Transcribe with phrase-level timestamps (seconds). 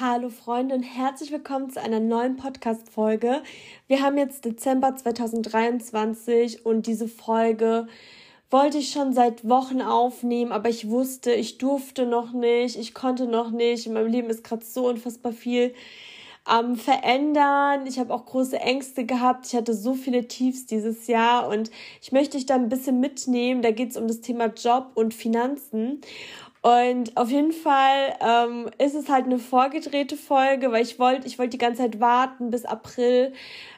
[0.00, 3.42] Hallo Freunde und herzlich willkommen zu einer neuen Podcast-Folge.
[3.88, 7.88] Wir haben jetzt Dezember 2023 und diese Folge
[8.48, 13.26] wollte ich schon seit Wochen aufnehmen, aber ich wusste, ich durfte noch nicht, ich konnte
[13.26, 13.88] noch nicht.
[13.88, 15.74] In meinem Leben ist gerade so unfassbar viel
[16.44, 17.84] am Verändern.
[17.88, 19.46] Ich habe auch große Ängste gehabt.
[19.46, 23.62] Ich hatte so viele Tiefs dieses Jahr und ich möchte dich da ein bisschen mitnehmen.
[23.62, 26.00] Da geht es um das Thema Job und Finanzen.
[26.62, 31.38] Und auf jeden Fall ähm, ist es halt eine vorgedrehte Folge, weil ich wollte, ich
[31.38, 33.32] wollte die ganze Zeit warten bis April,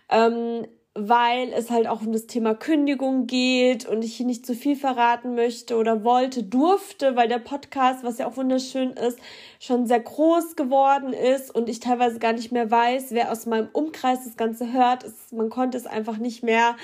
[0.08, 4.54] ähm, weil es halt auch um das Thema Kündigung geht und ich hier nicht zu
[4.54, 9.20] viel verraten möchte oder wollte, durfte, weil der Podcast, was ja auch wunderschön ist,
[9.60, 13.68] schon sehr groß geworden ist und ich teilweise gar nicht mehr weiß, wer aus meinem
[13.72, 15.04] Umkreis das Ganze hört.
[15.04, 16.76] Es, man konnte es einfach nicht mehr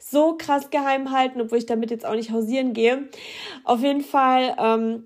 [0.00, 3.08] so krass geheim halten, obwohl ich damit jetzt auch nicht hausieren gehe.
[3.64, 4.56] Auf jeden Fall.
[4.58, 5.04] Ähm,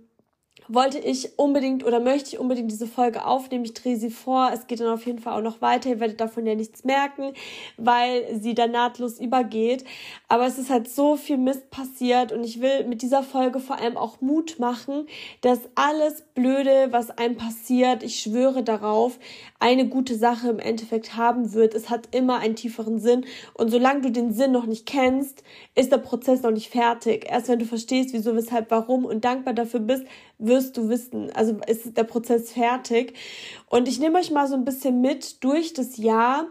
[0.69, 3.65] wollte ich unbedingt oder möchte ich unbedingt diese Folge aufnehmen.
[3.65, 4.51] Ich drehe sie vor.
[4.53, 5.89] Es geht dann auf jeden Fall auch noch weiter.
[5.89, 7.33] Ihr werdet davon ja nichts merken,
[7.77, 9.85] weil sie dann nahtlos übergeht.
[10.29, 13.79] Aber es ist halt so viel Mist passiert und ich will mit dieser Folge vor
[13.79, 15.07] allem auch Mut machen,
[15.41, 19.19] dass alles Blöde, was einem passiert, ich schwöre darauf,
[19.59, 21.75] eine gute Sache im Endeffekt haben wird.
[21.75, 25.43] Es hat immer einen tieferen Sinn und solange du den Sinn noch nicht kennst,
[25.75, 27.27] ist der Prozess noch nicht fertig.
[27.29, 30.05] Erst wenn du verstehst, wieso, weshalb, warum und dankbar dafür bist,
[30.57, 31.31] wirst du wissen.
[31.33, 33.15] Also ist der Prozess fertig.
[33.69, 36.47] Und ich nehme euch mal so ein bisschen mit durch das Jahr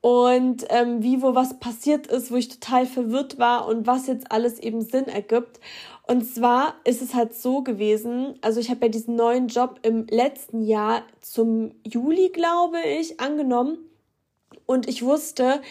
[0.00, 4.30] und ähm, wie wo was passiert ist, wo ich total verwirrt war und was jetzt
[4.30, 5.60] alles eben Sinn ergibt.
[6.06, 10.06] Und zwar ist es halt so gewesen, also ich habe ja diesen neuen Job im
[10.06, 13.78] letzten Jahr zum Juli, glaube ich, angenommen.
[14.66, 15.62] Und ich wusste,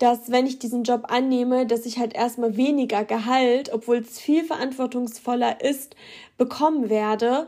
[0.00, 4.44] dass wenn ich diesen Job annehme, dass ich halt erstmal weniger Gehalt, obwohl es viel
[4.44, 5.94] verantwortungsvoller ist,
[6.38, 7.46] bekommen werde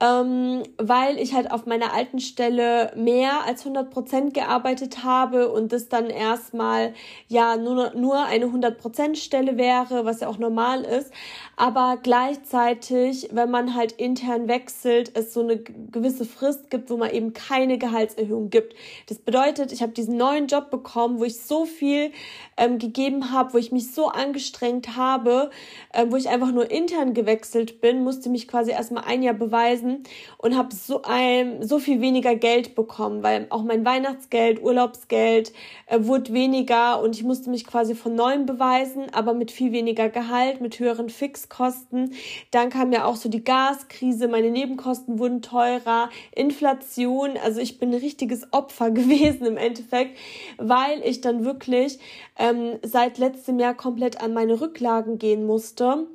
[0.00, 5.72] ähm, weil ich halt auf meiner alten Stelle mehr als 100 Prozent gearbeitet habe und
[5.72, 6.94] das dann erstmal
[7.28, 11.12] ja nur, nur eine 100 Prozent Stelle wäre, was ja auch normal ist.
[11.56, 17.10] Aber gleichzeitig, wenn man halt intern wechselt, es so eine gewisse Frist gibt, wo man
[17.10, 18.74] eben keine Gehaltserhöhung gibt.
[19.08, 22.12] Das bedeutet, ich habe diesen neuen Job bekommen, wo ich so viel
[22.56, 25.50] ähm, gegeben habe, wo ich mich so angestrengt habe,
[25.92, 29.89] ähm, wo ich einfach nur intern gewechselt bin, musste mich quasi erstmal ein Jahr beweisen,
[29.90, 30.02] gewesen
[30.38, 35.52] und habe so ein, so viel weniger Geld bekommen, weil auch mein Weihnachtsgeld, Urlaubsgeld
[35.86, 40.08] äh, wurde weniger und ich musste mich quasi von neuem beweisen, aber mit viel weniger
[40.08, 42.14] Gehalt, mit höheren Fixkosten.
[42.50, 47.90] Dann kam ja auch so die Gaskrise, meine Nebenkosten wurden teurer, Inflation, also ich bin
[47.90, 50.16] ein richtiges Opfer gewesen im Endeffekt,
[50.58, 51.98] weil ich dann wirklich
[52.38, 56.06] ähm, seit letztem Jahr komplett an meine Rücklagen gehen musste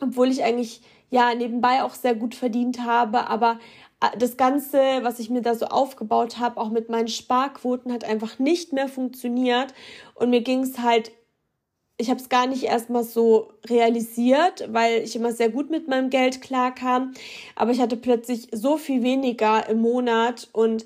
[0.00, 3.58] obwohl ich eigentlich ja nebenbei auch sehr gut verdient habe, aber
[4.00, 8.04] äh, das Ganze, was ich mir da so aufgebaut habe, auch mit meinen Sparquoten, hat
[8.04, 9.74] einfach nicht mehr funktioniert.
[10.14, 11.12] Und mir ging es halt,
[11.96, 16.10] ich habe es gar nicht erstmal so realisiert, weil ich immer sehr gut mit meinem
[16.10, 17.12] Geld klarkam.
[17.54, 20.84] Aber ich hatte plötzlich so viel weniger im Monat und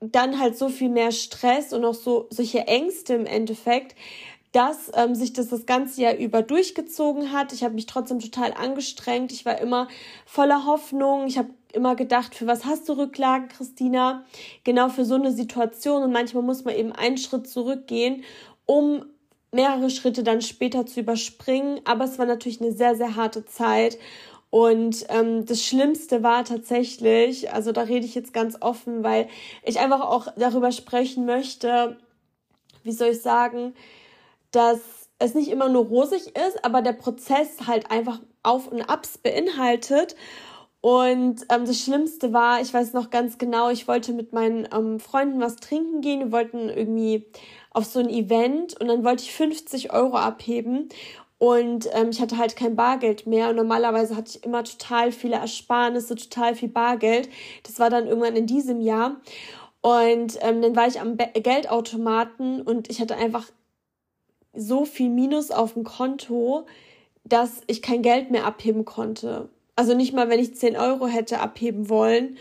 [0.00, 3.96] dann halt so viel mehr Stress und auch so solche Ängste im Endeffekt,
[4.56, 7.52] dass ähm, sich das das ganze Jahr über durchgezogen hat.
[7.52, 9.30] Ich habe mich trotzdem total angestrengt.
[9.30, 9.86] Ich war immer
[10.24, 11.26] voller Hoffnung.
[11.26, 14.24] Ich habe immer gedacht, für was hast du Rücklagen, Christina?
[14.64, 16.02] Genau für so eine Situation.
[16.02, 18.24] Und manchmal muss man eben einen Schritt zurückgehen,
[18.64, 19.04] um
[19.52, 21.82] mehrere Schritte dann später zu überspringen.
[21.84, 23.98] Aber es war natürlich eine sehr, sehr harte Zeit.
[24.48, 29.28] Und ähm, das Schlimmste war tatsächlich, also da rede ich jetzt ganz offen, weil
[29.64, 31.98] ich einfach auch darüber sprechen möchte,
[32.84, 33.74] wie soll ich sagen,
[34.50, 34.80] dass
[35.18, 40.14] es nicht immer nur rosig ist, aber der Prozess halt einfach Auf und Abs beinhaltet.
[40.80, 45.00] Und ähm, das Schlimmste war, ich weiß noch ganz genau, ich wollte mit meinen ähm,
[45.00, 46.20] Freunden was trinken gehen.
[46.20, 47.26] Wir wollten irgendwie
[47.70, 50.88] auf so ein Event und dann wollte ich 50 Euro abheben.
[51.38, 53.50] Und ähm, ich hatte halt kein Bargeld mehr.
[53.50, 57.28] Und normalerweise hatte ich immer total viele Ersparnisse, total viel Bargeld.
[57.64, 59.16] Das war dann irgendwann in diesem Jahr.
[59.80, 63.44] Und ähm, dann war ich am Be Geldautomaten und ich hatte einfach
[64.56, 66.66] so viel Minus auf dem Konto,
[67.24, 69.48] dass ich kein Geld mehr abheben konnte.
[69.74, 72.38] Also nicht mal, wenn ich 10 Euro hätte abheben wollen.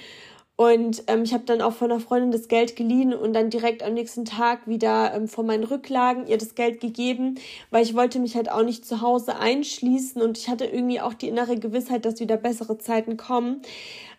[0.58, 3.84] Und ähm, ich habe dann auch von einer Freundin das Geld geliehen und dann direkt
[3.84, 7.36] am nächsten Tag wieder ähm, von meinen Rücklagen ihr das Geld gegeben,
[7.72, 11.14] weil ich wollte mich halt auch nicht zu Hause einschließen und ich hatte irgendwie auch
[11.14, 13.64] die innere Gewissheit, dass wieder bessere Zeiten kommen.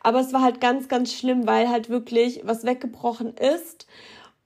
[0.00, 3.86] Aber es war halt ganz, ganz schlimm, weil halt wirklich was weggebrochen ist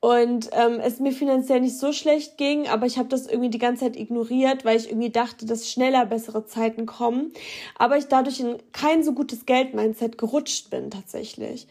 [0.01, 3.59] und ähm, es mir finanziell nicht so schlecht ging, aber ich habe das irgendwie die
[3.59, 7.33] ganze Zeit ignoriert, weil ich irgendwie dachte, dass schneller bessere Zeiten kommen,
[7.79, 11.69] aber ich dadurch in kein so gutes Geld-Mindset gerutscht bin tatsächlich.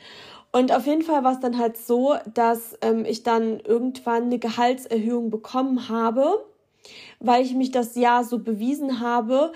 [0.52, 4.40] Und auf jeden Fall war es dann halt so, dass ähm, ich dann irgendwann eine
[4.40, 6.44] Gehaltserhöhung bekommen habe,
[7.20, 9.52] weil ich mich das Jahr so bewiesen habe.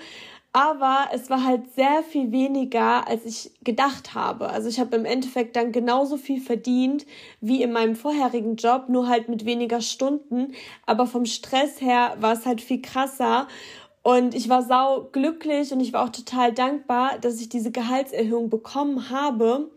[0.56, 4.50] Aber es war halt sehr viel weniger, als ich gedacht habe.
[4.50, 7.06] Also ich habe im Endeffekt dann genauso viel verdient
[7.40, 10.54] wie in meinem vorherigen Job, nur halt mit weniger Stunden.
[10.86, 13.48] Aber vom Stress her war es halt viel krasser.
[14.04, 18.48] Und ich war sau glücklich und ich war auch total dankbar, dass ich diese Gehaltserhöhung
[18.48, 19.72] bekommen habe.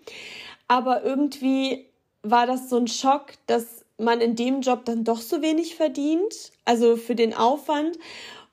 [0.67, 1.87] Aber irgendwie
[2.21, 6.51] war das so ein Schock, dass man in dem Job dann doch so wenig verdient,
[6.65, 7.97] also für den Aufwand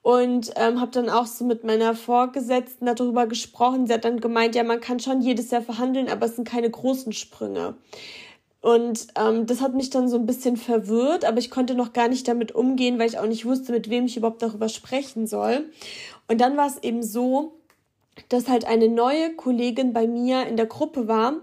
[0.05, 3.87] und ähm, habe dann auch so mit meiner Vorgesetzten darüber gesprochen.
[3.87, 6.69] Sie hat dann gemeint, ja, man kann schon jedes Jahr verhandeln, aber es sind keine
[6.69, 7.75] großen Sprünge.
[8.61, 12.09] Und ähm, das hat mich dann so ein bisschen verwirrt, aber ich konnte noch gar
[12.09, 15.71] nicht damit umgehen, weil ich auch nicht wusste, mit wem ich überhaupt darüber sprechen soll.
[16.29, 17.55] Und dann war es eben so,
[18.29, 21.37] dass halt eine neue Kollegin bei mir in der Gruppe war.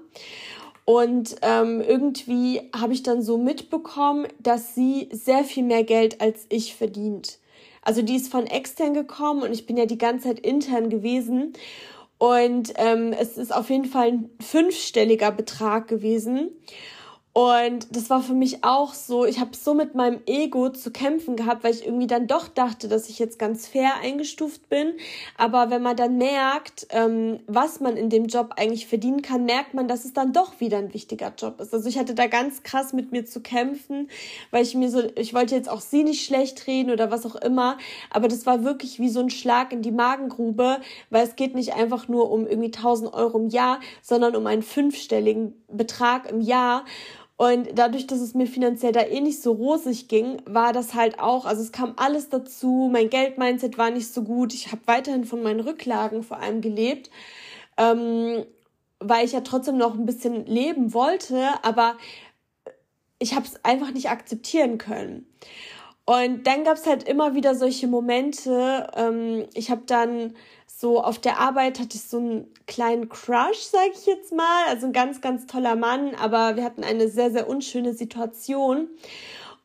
[0.85, 6.45] Und ähm, irgendwie habe ich dann so mitbekommen, dass sie sehr viel mehr Geld als
[6.49, 7.39] ich verdient.
[7.81, 11.53] Also die ist von extern gekommen und ich bin ja die ganze Zeit intern gewesen.
[12.17, 16.51] Und ähm, es ist auf jeden Fall ein fünfstelliger Betrag gewesen.
[17.33, 21.37] Und das war für mich auch so, ich habe so mit meinem Ego zu kämpfen
[21.37, 24.95] gehabt, weil ich irgendwie dann doch dachte, dass ich jetzt ganz fair eingestuft bin.
[25.37, 29.73] Aber wenn man dann merkt, ähm, was man in dem Job eigentlich verdienen kann, merkt
[29.73, 31.73] man, dass es dann doch wieder ein wichtiger Job ist.
[31.73, 34.09] Also ich hatte da ganz krass mit mir zu kämpfen,
[34.51, 37.35] weil ich mir so, ich wollte jetzt auch sie nicht schlecht reden oder was auch
[37.35, 37.77] immer.
[38.09, 41.75] Aber das war wirklich wie so ein Schlag in die Magengrube, weil es geht nicht
[41.75, 46.83] einfach nur um irgendwie 1000 Euro im Jahr, sondern um einen fünfstelligen Betrag im Jahr.
[47.41, 51.17] Und dadurch, dass es mir finanziell da eh nicht so rosig ging, war das halt
[51.17, 55.25] auch, also es kam alles dazu, mein Geldmindset war nicht so gut, ich habe weiterhin
[55.25, 57.09] von meinen Rücklagen vor allem gelebt,
[57.77, 58.45] ähm,
[58.99, 61.95] weil ich ja trotzdem noch ein bisschen leben wollte, aber
[63.17, 65.25] ich habe es einfach nicht akzeptieren können.
[66.05, 68.87] Und dann gab es halt immer wieder solche Momente.
[68.95, 70.35] Ähm, ich habe dann
[70.81, 74.65] so auf der Arbeit hatte ich so einen kleinen Crush, sag ich jetzt mal.
[74.67, 78.89] Also ein ganz, ganz toller Mann, aber wir hatten eine sehr, sehr unschöne Situation.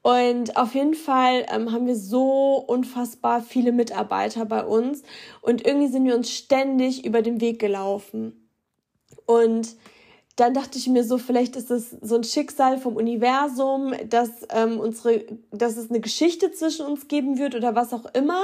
[0.03, 5.03] Und auf jeden Fall ähm, haben wir so unfassbar viele Mitarbeiter bei uns
[5.41, 8.49] und irgendwie sind wir uns ständig über den Weg gelaufen.
[9.25, 9.75] Und
[10.37, 14.79] dann dachte ich mir so, vielleicht ist es so ein Schicksal vom Universum, dass ähm,
[14.79, 18.43] unsere, dass es eine Geschichte zwischen uns geben wird oder was auch immer.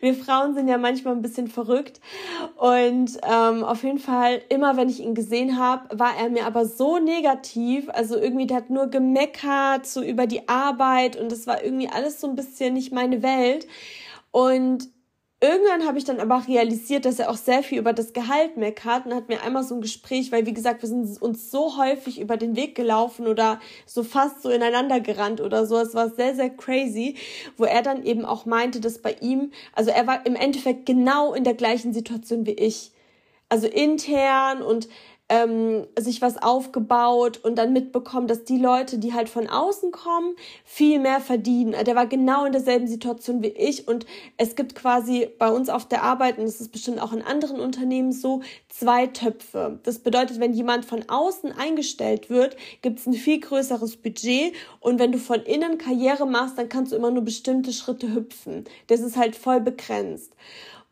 [0.00, 2.00] Wir Frauen sind ja manchmal ein bisschen verrückt
[2.56, 6.64] und ähm, auf jeden Fall immer, wenn ich ihn gesehen habe, war er mir aber
[6.64, 7.90] so negativ.
[7.90, 12.18] Also irgendwie, der hat nur gemeckert so über die Arbeit und es war irgendwie alles
[12.18, 13.66] so ein bisschen nicht meine Welt
[14.30, 14.88] und
[15.46, 19.06] Irgendwann habe ich dann aber realisiert, dass er auch sehr viel über das Gehalt meckert
[19.06, 22.20] und hat mir einmal so ein Gespräch, weil wie gesagt, wir sind uns so häufig
[22.20, 25.78] über den Weg gelaufen oder so fast so ineinander gerannt oder so.
[25.78, 27.14] Es war sehr, sehr crazy,
[27.56, 31.32] wo er dann eben auch meinte, dass bei ihm, also er war im Endeffekt genau
[31.32, 32.90] in der gleichen Situation wie ich.
[33.48, 34.88] Also intern und
[35.28, 40.36] ähm, sich was aufgebaut und dann mitbekommen, dass die Leute, die halt von außen kommen,
[40.64, 41.74] viel mehr verdienen.
[41.84, 44.06] Der war genau in derselben Situation wie ich und
[44.36, 47.58] es gibt quasi bei uns auf der Arbeit, und das ist bestimmt auch in anderen
[47.58, 49.80] Unternehmen so, zwei Töpfe.
[49.82, 55.00] Das bedeutet, wenn jemand von außen eingestellt wird, gibt es ein viel größeres Budget und
[55.00, 58.64] wenn du von innen Karriere machst, dann kannst du immer nur bestimmte Schritte hüpfen.
[58.86, 60.32] Das ist halt voll begrenzt.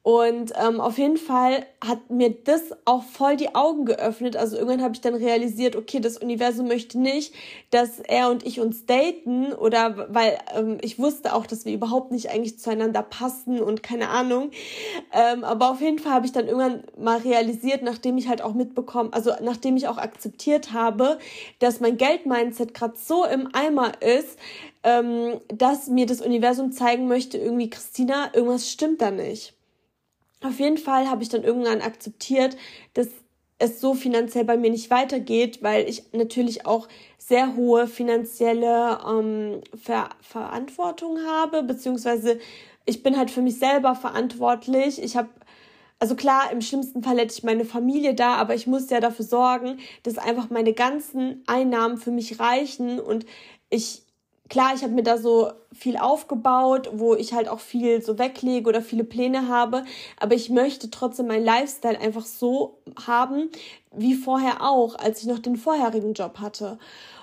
[0.05, 4.37] Und ähm, auf jeden Fall hat mir das auch voll die Augen geöffnet.
[4.37, 7.33] Also irgendwann habe ich dann realisiert, okay, das Universum möchte nicht,
[7.71, 12.13] dass er und ich uns daten oder weil ähm, ich wusste auch, dass wir überhaupt
[12.13, 14.51] nicht eigentlich zueinander passen und keine Ahnung.
[15.11, 18.53] Ähm, aber auf jeden Fall habe ich dann irgendwann mal realisiert, nachdem ich halt auch
[18.53, 21.19] mitbekommen, also nachdem ich auch akzeptiert habe,
[21.61, 24.39] dass mein Geldmindset gerade so im Eimer ist,
[24.83, 29.54] ähm, dass mir das Universum zeigen möchte, irgendwie Christina, irgendwas stimmt da nicht.
[30.45, 32.57] Auf jeden Fall habe ich dann irgendwann akzeptiert,
[32.93, 33.09] dass
[33.59, 36.87] es so finanziell bei mir nicht weitergeht, weil ich natürlich auch
[37.17, 42.39] sehr hohe finanzielle ähm, Ver Verantwortung habe, beziehungsweise
[42.85, 45.03] ich bin halt für mich selber verantwortlich.
[45.03, 45.31] Ich habe,
[45.99, 49.25] also klar, im schlimmsten Fall hätte ich meine Familie da, aber ich muss ja dafür
[49.25, 53.25] sorgen, dass einfach meine ganzen Einnahmen für mich reichen und
[53.71, 54.04] ich
[54.49, 58.69] klar, ich habe mir da so viel aufgebaut, wo ich halt auch viel so weglege
[58.69, 59.85] oder viele Pläne habe,
[60.19, 63.51] aber ich möchte trotzdem meinen Lifestyle einfach so haben
[63.97, 66.79] wie vorher auch, als ich noch den vorherigen Job hatte.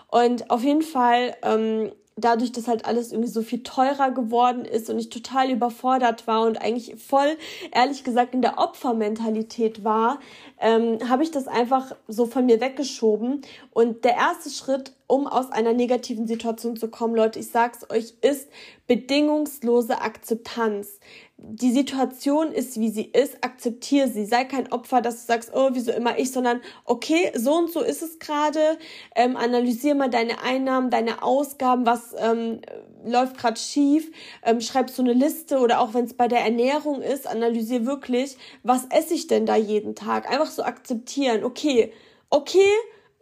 [0.08, 4.89] Und auf jeden Fall ähm, dadurch, dass halt alles irgendwie so viel teurer geworden ist
[4.89, 7.38] und ich total überfordert war und eigentlich voll,
[7.72, 10.20] ehrlich gesagt, in der Opfermentalität war,
[10.60, 13.41] ähm, habe ich das einfach so von mir weggeschoben.
[13.72, 18.13] Und der erste Schritt, um aus einer negativen Situation zu kommen, Leute, ich sag's euch,
[18.22, 18.50] ist
[18.88, 21.00] bedingungslose Akzeptanz
[21.44, 24.26] die Situation ist, wie sie ist, akzeptiere sie.
[24.26, 27.82] Sei kein Opfer, dass du sagst, oh, wieso immer ich, sondern okay, so und so
[27.82, 28.78] ist es gerade.
[29.16, 32.62] Ähm, analysier mal deine Einnahmen, deine Ausgaben, was ähm,
[33.04, 34.12] läuft gerade schief.
[34.44, 38.38] Ähm, schreib so eine Liste oder auch wenn es bei der Ernährung ist, analysier wirklich,
[38.62, 40.30] was esse ich denn da jeden Tag.
[40.30, 41.92] Einfach so akzeptieren, okay,
[42.30, 42.70] okay,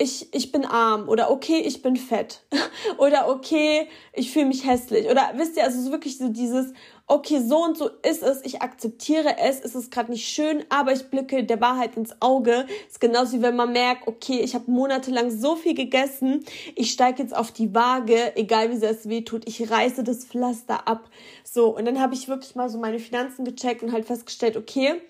[0.02, 2.42] ich, ich bin arm oder okay, ich bin fett
[2.98, 6.74] oder okay, ich fühle mich hässlich oder wisst ihr, also so wirklich so dieses,
[7.10, 10.94] okay, so und so ist es, ich akzeptiere es, es ist gerade nicht schön, aber
[10.94, 12.68] ich blicke der Wahrheit ins Auge.
[12.88, 17.24] ist genauso wie wenn man merkt, okay, ich habe monatelang so viel gegessen, ich steige
[17.24, 21.10] jetzt auf die Waage, egal wie sehr es weh tut, ich reiße das Pflaster ab.
[21.44, 25.02] So, und dann habe ich wirklich mal so meine Finanzen gecheckt und halt festgestellt, okay,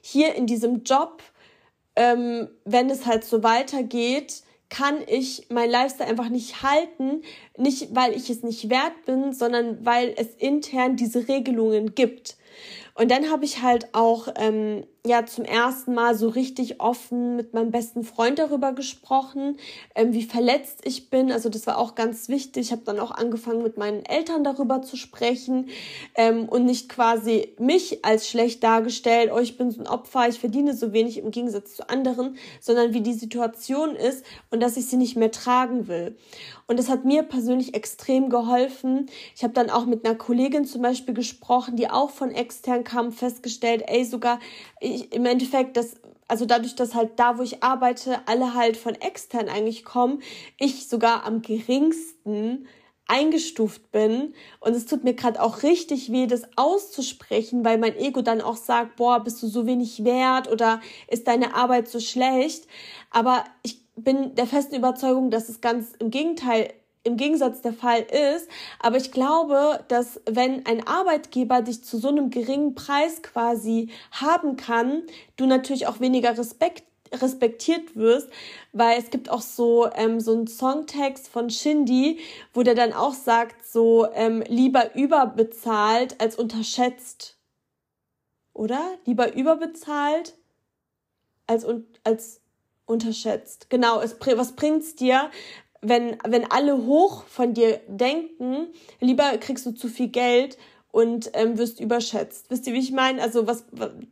[0.00, 1.20] hier in diesem Job,
[1.96, 7.22] ähm, wenn es halt so weitergeht, kann ich mein Lifestyle einfach nicht halten,
[7.56, 12.36] nicht weil ich es nicht wert bin, sondern weil es intern diese Regelungen gibt.
[12.94, 17.54] Und dann habe ich halt auch ähm, ja zum ersten Mal so richtig offen mit
[17.54, 19.56] meinem besten Freund darüber gesprochen,
[19.94, 21.32] ähm, wie verletzt ich bin.
[21.32, 22.66] Also das war auch ganz wichtig.
[22.66, 25.68] Ich habe dann auch angefangen mit meinen Eltern darüber zu sprechen
[26.14, 30.38] ähm, und nicht quasi mich als schlecht dargestellt, oh ich bin so ein Opfer, ich
[30.38, 34.86] verdiene so wenig im Gegensatz zu anderen, sondern wie die Situation ist und dass ich
[34.86, 36.16] sie nicht mehr tragen will.
[36.68, 39.06] Und das hat mir persönlich extrem geholfen.
[39.36, 43.12] Ich habe dann auch mit einer Kollegin zum Beispiel gesprochen, die auch von extern kam,
[43.12, 44.40] festgestellt, ey, sogar
[44.96, 45.94] ich, im Endeffekt, das,
[46.28, 50.22] also dadurch, dass halt da, wo ich arbeite, alle halt von extern eigentlich kommen,
[50.58, 52.66] ich sogar am geringsten
[53.08, 58.20] eingestuft bin und es tut mir gerade auch richtig weh, das auszusprechen, weil mein Ego
[58.20, 62.66] dann auch sagt, boah, bist du so wenig wert oder ist deine Arbeit so schlecht.
[63.10, 66.72] Aber ich bin der festen Überzeugung, dass es ganz im Gegenteil
[67.06, 68.48] im Gegensatz der Fall ist.
[68.80, 74.56] Aber ich glaube, dass wenn ein Arbeitgeber dich zu so einem geringen Preis quasi haben
[74.56, 75.02] kann,
[75.36, 76.82] du natürlich auch weniger Respekt
[77.14, 78.28] respektiert wirst,
[78.72, 82.18] weil es gibt auch so ähm, so einen Songtext von Shindy,
[82.52, 87.36] wo der dann auch sagt so ähm, lieber überbezahlt als unterschätzt,
[88.56, 90.34] oder lieber überbezahlt
[91.46, 92.40] als und als
[92.86, 93.68] unterschätzt.
[93.68, 95.30] Genau, es, was bringt's dir,
[95.82, 98.68] wenn, wenn alle hoch von dir denken,
[99.00, 100.58] lieber kriegst du zu viel Geld
[100.90, 102.50] und ähm, wirst überschätzt.
[102.50, 103.20] Wisst ihr, wie ich meine?
[103.20, 103.64] Also was,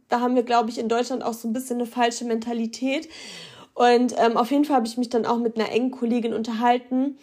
[0.08, 3.08] da haben wir, glaube ich, in Deutschland auch so ein bisschen eine falsche Mentalität.
[3.74, 7.18] Und ähm, auf jeden Fall habe ich mich dann auch mit einer engen Kollegin unterhalten,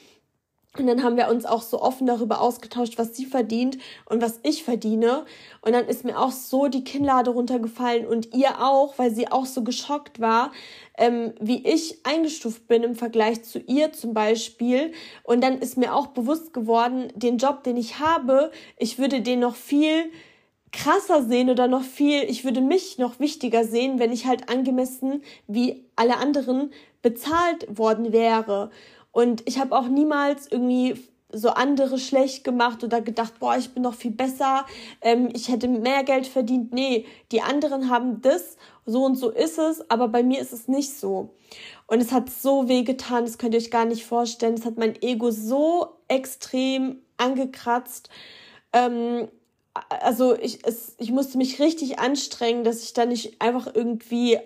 [0.78, 4.40] und dann haben wir uns auch so offen darüber ausgetauscht, was sie verdient und was
[4.44, 5.26] ich verdiene.
[5.62, 9.46] Und dann ist mir auch so die Kinnlade runtergefallen und ihr auch, weil sie auch
[9.46, 10.54] so geschockt war,
[11.02, 14.94] ähm, wie ich eingestuft bin im Vergleich zu ihr zum Beispiel.
[15.24, 19.40] Und dann ist mir auch bewusst geworden, den Job, den ich habe, ich würde den
[19.40, 20.12] noch viel
[20.72, 25.24] krasser sehen oder noch viel, ich würde mich noch wichtiger sehen, wenn ich halt angemessen
[25.48, 28.70] wie alle anderen bezahlt worden wäre.
[29.12, 30.96] Und ich habe auch niemals irgendwie
[31.34, 34.66] so andere schlecht gemacht oder gedacht, boah, ich bin noch viel besser,
[35.02, 36.74] ähm, ich hätte mehr Geld verdient.
[36.74, 40.68] Nee, die anderen haben das, so und so ist es, aber bei mir ist es
[40.68, 41.34] nicht so.
[41.88, 44.56] Und es hat so weh getan, das könnt ihr euch gar nicht vorstellen.
[44.56, 48.10] Es hat mein Ego so extrem angekratzt.
[48.74, 49.28] Ähm,
[49.74, 54.40] also ich, es, ich musste mich richtig anstrengen, dass ich da nicht einfach irgendwie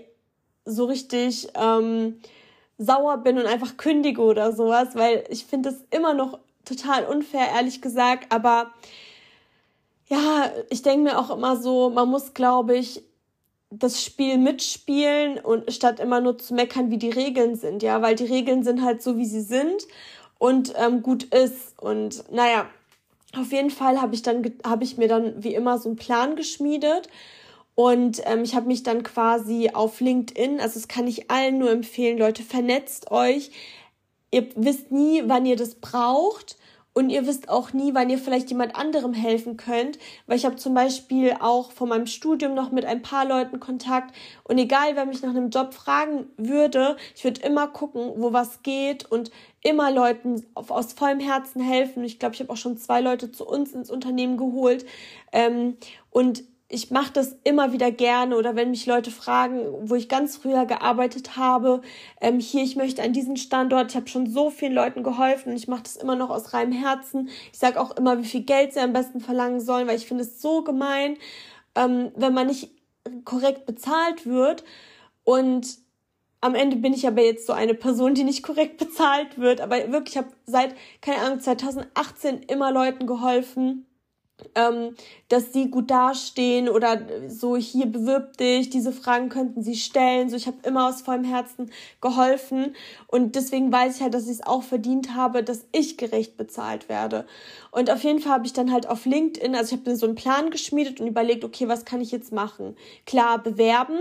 [0.65, 2.19] so richtig ähm,
[2.77, 7.47] sauer bin und einfach kündige oder sowas, weil ich finde das immer noch total unfair,
[7.55, 8.31] ehrlich gesagt.
[8.33, 8.73] Aber
[10.07, 13.03] ja, ich denke mir auch immer so, man muss, glaube ich,
[13.69, 18.15] das Spiel mitspielen und statt immer nur zu meckern, wie die Regeln sind, ja, weil
[18.15, 19.87] die Regeln sind halt so, wie sie sind
[20.37, 21.79] und ähm, gut ist.
[21.81, 22.67] Und naja,
[23.35, 26.35] auf jeden Fall habe ich dann habe ich mir dann wie immer so einen Plan
[26.35, 27.09] geschmiedet
[27.75, 31.69] und ähm, ich habe mich dann quasi auf LinkedIn, also das kann ich allen nur
[31.71, 33.51] empfehlen, Leute, vernetzt euch.
[34.31, 36.57] Ihr wisst nie, wann ihr das braucht.
[36.97, 40.55] Und ihr wisst auch nie, wann ihr vielleicht jemand anderem helfen könnt, weil ich habe
[40.55, 45.05] zum Beispiel auch von meinem Studium noch mit ein paar Leuten Kontakt und egal, wer
[45.05, 49.29] mich nach einem Job fragen würde, ich würde immer gucken, wo was geht und
[49.61, 52.01] immer Leuten auf, aus vollem Herzen helfen.
[52.05, 54.85] Ich glaube, ich habe auch schon zwei Leute zu uns ins Unternehmen geholt
[55.33, 55.75] ähm,
[56.11, 60.35] und ich mache das immer wieder gerne oder wenn mich Leute fragen, wo ich ganz
[60.35, 61.81] früher gearbeitet habe,
[62.19, 65.55] ähm, hier, ich möchte an diesen Standort, ich habe schon so vielen Leuten geholfen und
[65.55, 67.29] ich mache das immer noch aus reinem Herzen.
[67.53, 70.25] Ich sage auch immer, wie viel Geld sie am besten verlangen sollen, weil ich finde
[70.25, 71.15] es so gemein,
[71.75, 72.71] ähm, wenn man nicht
[73.23, 74.65] korrekt bezahlt wird
[75.23, 75.77] und
[76.41, 79.61] am Ende bin ich aber jetzt so eine Person, die nicht korrekt bezahlt wird.
[79.61, 83.85] Aber wirklich, ich habe seit, keine Ahnung, 2018 immer Leuten geholfen,
[84.53, 84.95] ähm,
[85.29, 90.29] dass sie gut dastehen oder so hier bewirb dich, diese Fragen könnten sie stellen.
[90.29, 92.75] So, ich habe immer aus vollem Herzen geholfen
[93.07, 96.89] und deswegen weiß ich halt, dass ich es auch verdient habe, dass ich gerecht bezahlt
[96.89, 97.25] werde.
[97.71, 100.05] Und auf jeden Fall habe ich dann halt auf LinkedIn, also ich habe mir so
[100.05, 102.75] einen Plan geschmiedet und überlegt, okay, was kann ich jetzt machen?
[103.05, 103.99] Klar, bewerben.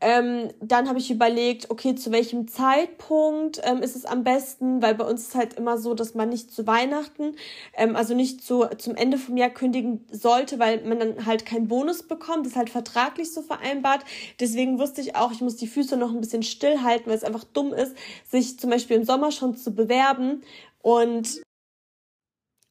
[0.00, 4.94] Ähm, dann habe ich überlegt, okay, zu welchem Zeitpunkt ähm, ist es am besten, weil
[4.94, 7.34] bei uns ist halt immer so, dass man nicht zu Weihnachten,
[7.74, 11.66] ähm, also nicht zu, zum Ende vom Jahr kündigen sollte, weil man dann halt keinen
[11.66, 12.46] Bonus bekommt.
[12.46, 14.04] Das ist halt vertraglich so vereinbart.
[14.38, 17.44] Deswegen wusste ich auch, ich muss die Füße noch ein bisschen stillhalten, weil es einfach
[17.44, 17.96] dumm ist,
[18.30, 20.42] sich zum Beispiel im Sommer schon zu bewerben
[20.80, 21.42] und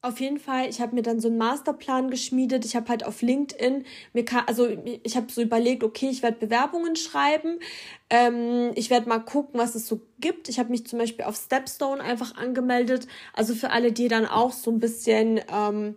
[0.00, 2.64] auf jeden Fall, ich habe mir dann so einen Masterplan geschmiedet.
[2.64, 4.68] Ich habe halt auf LinkedIn mir also
[5.02, 7.58] ich habe so überlegt, okay, ich werde Bewerbungen schreiben.
[8.08, 10.48] Ähm, ich werde mal gucken, was es so gibt.
[10.48, 13.08] Ich habe mich zum Beispiel auf Stepstone einfach angemeldet.
[13.32, 15.96] Also für alle, die dann auch so ein bisschen ähm,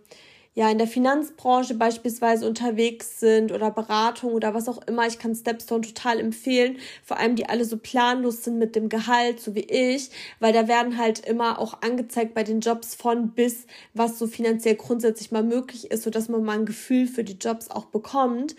[0.54, 5.34] ja in der Finanzbranche beispielsweise unterwegs sind oder Beratung oder was auch immer, ich kann
[5.34, 6.76] Stepstone total empfehlen.
[7.02, 10.68] Vor allem die alle so planlos sind mit dem Gehalt, so wie ich, weil da
[10.68, 15.42] werden halt immer auch angezeigt bei den Jobs von bis, was so finanziell grundsätzlich mal
[15.42, 18.54] möglich ist, so dass man mal ein Gefühl für die Jobs auch bekommt.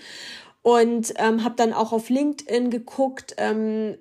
[0.63, 3.97] Und ähm, habe dann auch auf LinkedIn geguckt, ähm,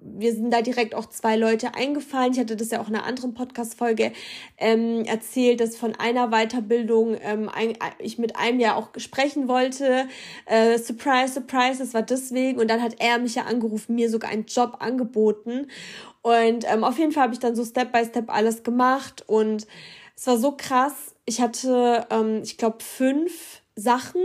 [0.00, 2.32] wir sind da direkt auch zwei Leute eingefallen.
[2.32, 4.12] Ich hatte das ja auch in einer anderen Podcast-Folge
[4.58, 10.06] ähm, erzählt, dass von einer Weiterbildung ähm, ein, ich mit einem ja auch sprechen wollte.
[10.44, 12.58] Äh, surprise, surprise, das war deswegen.
[12.60, 15.68] Und dann hat er mich ja angerufen, mir sogar einen Job angeboten.
[16.22, 19.24] Und ähm, auf jeden Fall habe ich dann so Step by Step alles gemacht.
[19.26, 19.66] Und
[20.16, 21.14] es war so krass.
[21.24, 24.22] Ich hatte, ähm, ich glaube, fünf Sachen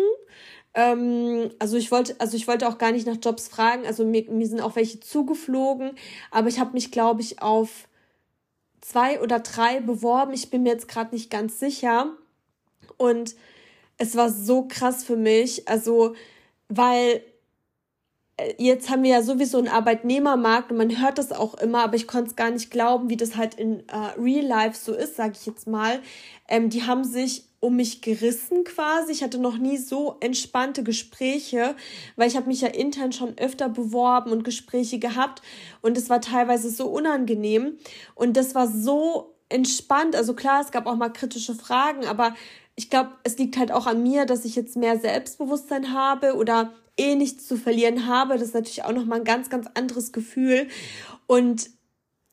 [0.74, 3.86] ähm, also ich wollte, also ich wollte auch gar nicht nach Jobs fragen.
[3.86, 5.92] Also mir, mir sind auch welche zugeflogen,
[6.32, 7.88] aber ich habe mich, glaube ich, auf
[8.82, 10.34] zwei oder drei beworben.
[10.34, 12.16] Ich bin mir jetzt gerade nicht ganz sicher.
[12.98, 13.36] Und
[13.98, 15.68] es war so krass für mich.
[15.68, 16.16] Also,
[16.70, 17.24] weil
[18.58, 22.08] jetzt haben wir ja sowieso einen Arbeitnehmermarkt und man hört das auch immer, aber ich
[22.08, 25.34] konnte es gar nicht glauben, wie das halt in äh, Real Life so ist, sage
[25.40, 26.00] ich jetzt mal.
[26.48, 29.12] Ähm, die haben sich um mich gerissen quasi.
[29.12, 31.76] Ich hatte noch nie so entspannte Gespräche,
[32.16, 35.42] weil ich habe mich ja intern schon öfter beworben und Gespräche gehabt
[35.82, 37.78] und es war teilweise so unangenehm
[38.16, 40.16] und das war so entspannt.
[40.16, 42.36] Also klar, es gab auch mal kritische Fragen, aber
[42.76, 46.74] ich glaube, es liegt halt auch an mir, dass ich jetzt mehr Selbstbewusstsein habe oder
[46.98, 48.34] eh nichts zu verlieren habe.
[48.34, 50.68] Das ist natürlich auch noch mal ein ganz ganz anderes Gefühl
[51.28, 51.70] und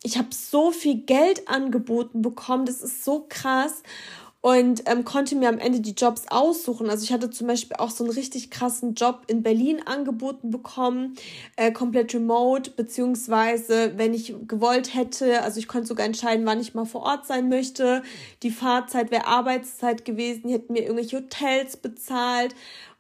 [0.03, 3.83] ich habe so viel Geld angeboten bekommen, das ist so krass
[4.41, 6.89] und ähm, konnte mir am Ende die Jobs aussuchen.
[6.89, 11.17] Also ich hatte zum Beispiel auch so einen richtig krassen Job in Berlin angeboten bekommen,
[11.57, 16.75] äh, komplett remote, beziehungsweise wenn ich gewollt hätte, also ich konnte sogar entscheiden, wann ich
[16.75, 18.03] mal vor Ort sein möchte.
[18.45, 22.55] Die Fahrzeit wäre Arbeitszeit gewesen, die hätten mir irgendwelche Hotels bezahlt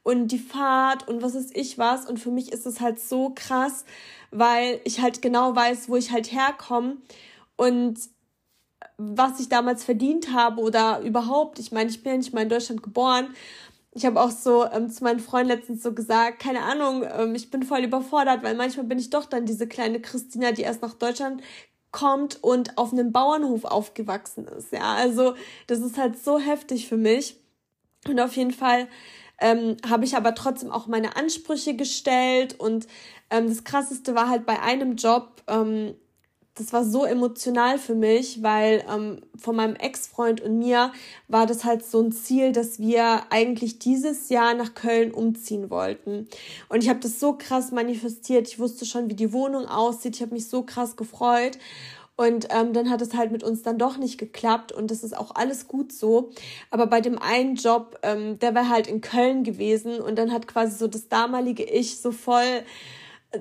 [0.09, 2.09] und die Fahrt und was ist ich was.
[2.09, 3.85] Und für mich ist es halt so krass,
[4.31, 6.97] weil ich halt genau weiß, wo ich halt herkomme.
[7.57, 7.99] Und
[8.97, 11.59] was ich damals verdient habe oder überhaupt.
[11.59, 13.35] Ich meine, ich bin ja nicht mal in Deutschland geboren.
[13.93, 17.51] Ich habe auch so ähm, zu meinen Freunden letztens so gesagt, keine Ahnung, ähm, ich
[17.51, 20.95] bin voll überfordert, weil manchmal bin ich doch dann diese kleine Christina, die erst nach
[20.95, 21.43] Deutschland
[21.91, 24.73] kommt und auf einem Bauernhof aufgewachsen ist.
[24.73, 25.35] Ja, also
[25.67, 27.37] das ist halt so heftig für mich.
[28.07, 28.89] Und auf jeden Fall
[29.41, 32.87] ähm, habe ich aber trotzdem auch meine Ansprüche gestellt und
[33.31, 35.95] ähm, das Krasseste war halt bei einem Job, ähm,
[36.59, 40.93] das war so emotional für mich, weil ähm, von meinem Ex-Freund und mir
[41.29, 46.29] war das halt so ein Ziel, dass wir eigentlich dieses Jahr nach Köln umziehen wollten.
[46.69, 48.49] Und ich habe das so krass manifestiert.
[48.49, 50.17] Ich wusste schon, wie die Wohnung aussieht.
[50.17, 51.59] Ich habe mich so krass gefreut.
[52.19, 55.17] Und ähm, dann hat es halt mit uns dann doch nicht geklappt und das ist
[55.17, 56.33] auch alles gut so.
[56.69, 60.49] Aber bei dem einen Job, ähm, der war halt in Köln gewesen und dann hat
[60.49, 62.65] quasi so das damalige Ich so voll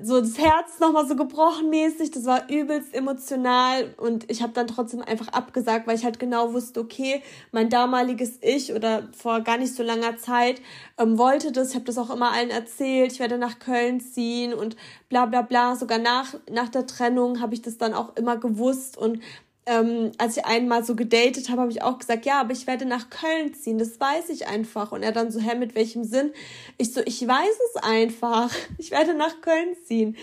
[0.02, 2.10] so das Herz nochmal so gebrochen mäßig.
[2.10, 6.52] Das war übelst emotional und ich habe dann trotzdem einfach abgesagt, weil ich halt genau
[6.52, 7.22] wusste, okay,
[7.52, 10.60] mein damaliges Ich oder vor gar nicht so langer Zeit
[10.98, 11.70] ähm, wollte das.
[11.70, 13.12] Ich habe das auch immer allen erzählt.
[13.12, 14.76] Ich werde nach Köln ziehen und
[15.08, 15.74] bla bla bla.
[15.74, 19.20] Sogar nach, nach der Trennung habe ich das dann auch immer gewusst und
[19.68, 22.86] ähm, als ich einmal so gedatet habe, habe ich auch gesagt, ja, aber ich werde
[22.86, 24.92] nach Köln ziehen, das weiß ich einfach.
[24.92, 26.32] Und er dann so, hä, mit welchem Sinn?
[26.78, 28.50] Ich so, ich weiß es einfach.
[28.78, 30.16] Ich werde nach Köln ziehen.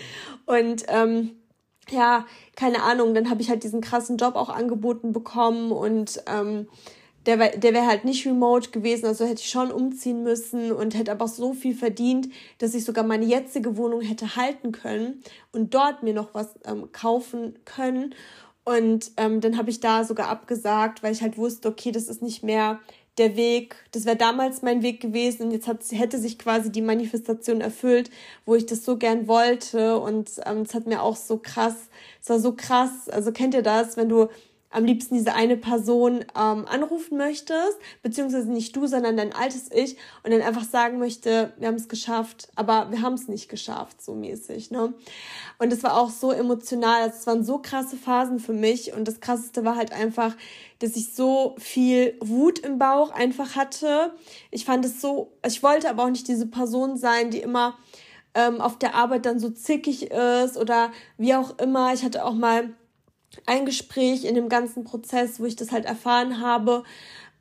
[0.46, 1.36] Und ähm,
[1.90, 6.66] ja, keine Ahnung, dann habe ich halt diesen krassen Job auch angeboten bekommen und ähm,
[7.26, 10.94] der, wär, der wäre halt nicht remote gewesen, also hätte ich schon umziehen müssen und
[10.96, 12.28] hätte aber so viel verdient,
[12.58, 16.90] dass ich sogar meine jetzige Wohnung hätte halten können und dort mir noch was ähm,
[16.92, 18.14] kaufen können.
[18.68, 22.20] Und ähm, dann habe ich da sogar abgesagt, weil ich halt wusste, okay, das ist
[22.20, 22.80] nicht mehr
[23.16, 26.82] der Weg, das wäre damals mein Weg gewesen und jetzt hat, hätte sich quasi die
[26.82, 28.10] Manifestation erfüllt,
[28.44, 29.98] wo ich das so gern wollte.
[30.00, 31.76] Und ähm, es hat mir auch so krass,
[32.20, 34.28] es war so krass, also kennt ihr das, wenn du
[34.76, 39.96] am liebsten diese eine Person ähm, anrufen möchtest, beziehungsweise nicht du, sondern dein altes Ich
[40.22, 44.02] und dann einfach sagen möchte, wir haben es geschafft, aber wir haben es nicht geschafft,
[44.02, 44.92] so mäßig, ne?
[45.58, 49.08] Und es war auch so emotional, also es waren so krasse Phasen für mich und
[49.08, 50.36] das krasseste war halt einfach,
[50.80, 54.12] dass ich so viel Wut im Bauch einfach hatte.
[54.50, 57.78] Ich fand es so, ich wollte aber auch nicht diese Person sein, die immer
[58.34, 61.94] ähm, auf der Arbeit dann so zickig ist oder wie auch immer.
[61.94, 62.74] Ich hatte auch mal
[63.44, 66.84] ein Gespräch in dem ganzen Prozess, wo ich das halt erfahren habe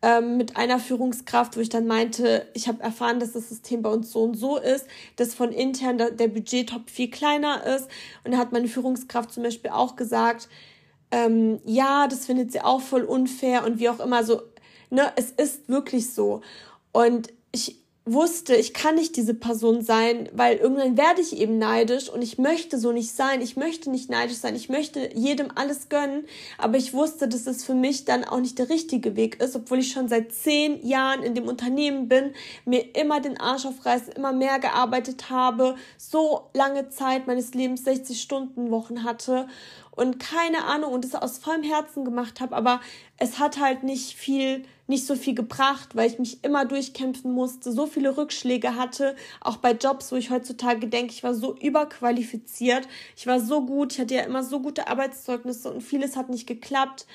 [0.02, 3.90] ähm, mit einer Führungskraft, wo ich dann meinte, ich habe erfahren, dass das System bei
[3.90, 7.88] uns so und so ist, dass von intern der, Budgettop viel kleiner ist.
[8.24, 10.48] Und da hat meine Führungskraft zum Beispiel auch gesagt,
[11.12, 14.24] ähm, ja, das findet sie auch voll unfair und wie auch immer.
[14.24, 14.42] So,
[14.90, 16.42] ne, es ist wirklich so.
[16.92, 22.08] Und ich wusste, ich kann nicht diese Person sein, weil irgendwann werde ich eben neidisch
[22.08, 23.42] und ich möchte so nicht sein.
[23.42, 24.56] Ich möchte nicht neidisch sein.
[24.56, 26.26] Ich möchte jedem alles gönnen.
[26.60, 29.80] Aber ich wusste, dass es für mich dann auch nicht der richtige Weg ist, obwohl
[29.80, 32.34] ich schon seit zehn Jahren in dem Unternehmen bin,
[32.66, 38.22] mir immer den Arsch aufreißen, immer mehr gearbeitet habe, so lange Zeit meines Lebens 60
[38.22, 39.48] Stunden Wochen hatte
[39.96, 42.82] und keine Ahnung und es aus vollem Herzen gemacht habe, aber
[43.18, 47.72] es hat halt nicht viel, nicht so viel gebracht, weil ich mich immer durchkämpfen musste,
[47.72, 52.88] so viele Rückschläge hatte, auch bei Jobs, wo ich heutzutage denke, ich war so überqualifiziert,
[53.16, 56.48] ich war so gut, ich hatte ja immer so gute Arbeitszeugnisse und vieles hat nicht
[56.48, 57.08] geklappt.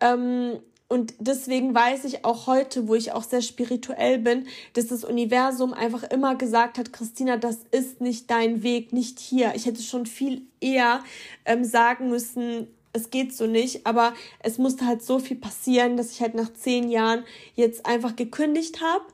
[0.00, 5.02] Ähm, und deswegen weiß ich auch heute, wo ich auch sehr spirituell bin, dass das
[5.02, 9.54] Universum einfach immer gesagt hat, Christina, das ist nicht dein Weg, nicht hier.
[9.56, 11.02] Ich hätte schon viel eher
[11.46, 16.12] ähm, sagen müssen, es geht so nicht, aber es musste halt so viel passieren, dass
[16.12, 19.04] ich halt nach zehn Jahren jetzt einfach gekündigt habe.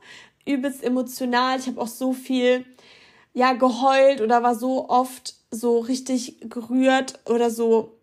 [0.45, 1.59] Übelst emotional.
[1.59, 2.65] Ich habe auch so viel,
[3.33, 7.97] ja, geheult oder war so oft so richtig gerührt oder so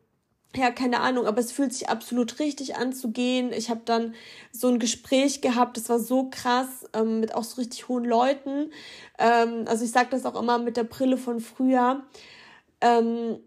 [0.57, 3.53] ja, keine Ahnung, aber es fühlt sich absolut richtig an zu gehen.
[3.53, 4.15] Ich habe dann
[4.51, 8.73] so ein Gespräch gehabt, das war so krass, ähm, mit auch so richtig hohen Leuten.
[9.19, 12.03] Ähm, also ich sage das auch immer mit der Brille von früher.
[12.81, 13.39] Ähm,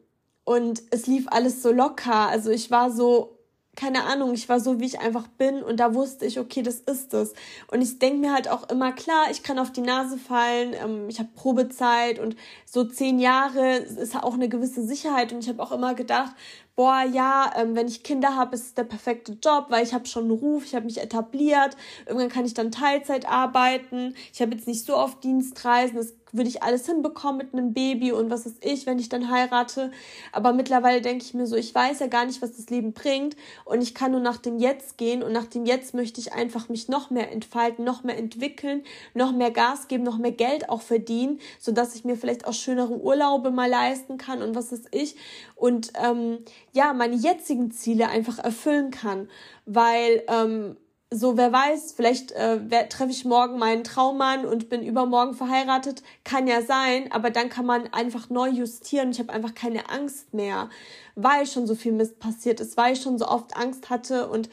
[0.43, 2.27] und es lief alles so locker.
[2.29, 3.37] Also ich war so,
[3.75, 6.79] keine Ahnung, ich war so, wie ich einfach bin und da wusste ich, okay, das
[6.79, 7.33] ist es.
[7.71, 11.07] Und ich denke mir halt auch immer, klar, ich kann auf die Nase fallen, ähm,
[11.09, 15.63] ich habe Probezeit und so zehn Jahre ist auch eine gewisse Sicherheit und ich habe
[15.63, 16.35] auch immer gedacht,
[16.81, 20.07] boah, ja, ähm, wenn ich Kinder habe, ist es der perfekte Job, weil ich habe
[20.07, 24.55] schon einen Ruf, ich habe mich etabliert, irgendwann kann ich dann Teilzeit arbeiten, ich habe
[24.55, 28.45] jetzt nicht so oft Dienstreisen, das würde ich alles hinbekommen mit einem Baby und was
[28.45, 29.91] ist ich, wenn ich dann heirate.
[30.31, 33.35] Aber mittlerweile denke ich mir so, ich weiß ja gar nicht, was das Leben bringt.
[33.65, 35.23] Und ich kann nur nach dem Jetzt gehen.
[35.23, 39.31] Und nach dem Jetzt möchte ich einfach mich noch mehr entfalten, noch mehr entwickeln, noch
[39.33, 43.51] mehr Gas geben, noch mehr Geld auch verdienen, sodass ich mir vielleicht auch schönere Urlaube
[43.51, 45.15] mal leisten kann und was ist ich.
[45.55, 46.39] Und ähm,
[46.73, 49.29] ja, meine jetzigen Ziele einfach erfüllen kann,
[49.65, 50.77] weil ähm,
[51.13, 56.47] so, wer weiß, vielleicht äh, treffe ich morgen meinen Traummann und bin übermorgen verheiratet, kann
[56.47, 59.11] ja sein, aber dann kann man einfach neu justieren.
[59.11, 60.69] Ich habe einfach keine Angst mehr,
[61.15, 64.49] weil schon so viel Mist passiert ist, weil ich schon so oft Angst hatte und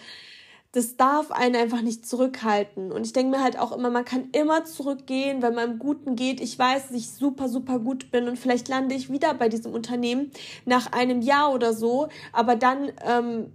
[0.72, 2.92] das darf einen einfach nicht zurückhalten.
[2.92, 6.14] Und ich denke mir halt auch immer, man kann immer zurückgehen, wenn man im Guten
[6.14, 6.40] geht.
[6.40, 9.72] Ich weiß, dass ich super, super gut bin und vielleicht lande ich wieder bei diesem
[9.72, 10.30] Unternehmen
[10.66, 13.52] nach einem Jahr oder so, aber dann ähm,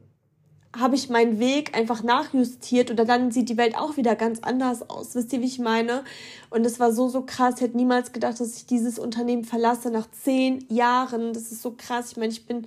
[0.75, 4.89] habe ich meinen Weg einfach nachjustiert oder dann sieht die Welt auch wieder ganz anders
[4.89, 5.13] aus.
[5.13, 6.03] Wisst ihr, wie ich meine?
[6.49, 7.55] Und es war so, so krass.
[7.57, 11.33] Ich hätte niemals gedacht, dass ich dieses Unternehmen verlasse nach zehn Jahren.
[11.33, 12.11] Das ist so krass.
[12.11, 12.65] Ich meine, ich bin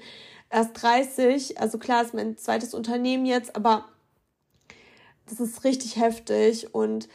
[0.51, 1.61] erst 30.
[1.61, 3.87] Also klar ist mein zweites Unternehmen jetzt, aber
[5.29, 7.09] das ist richtig heftig und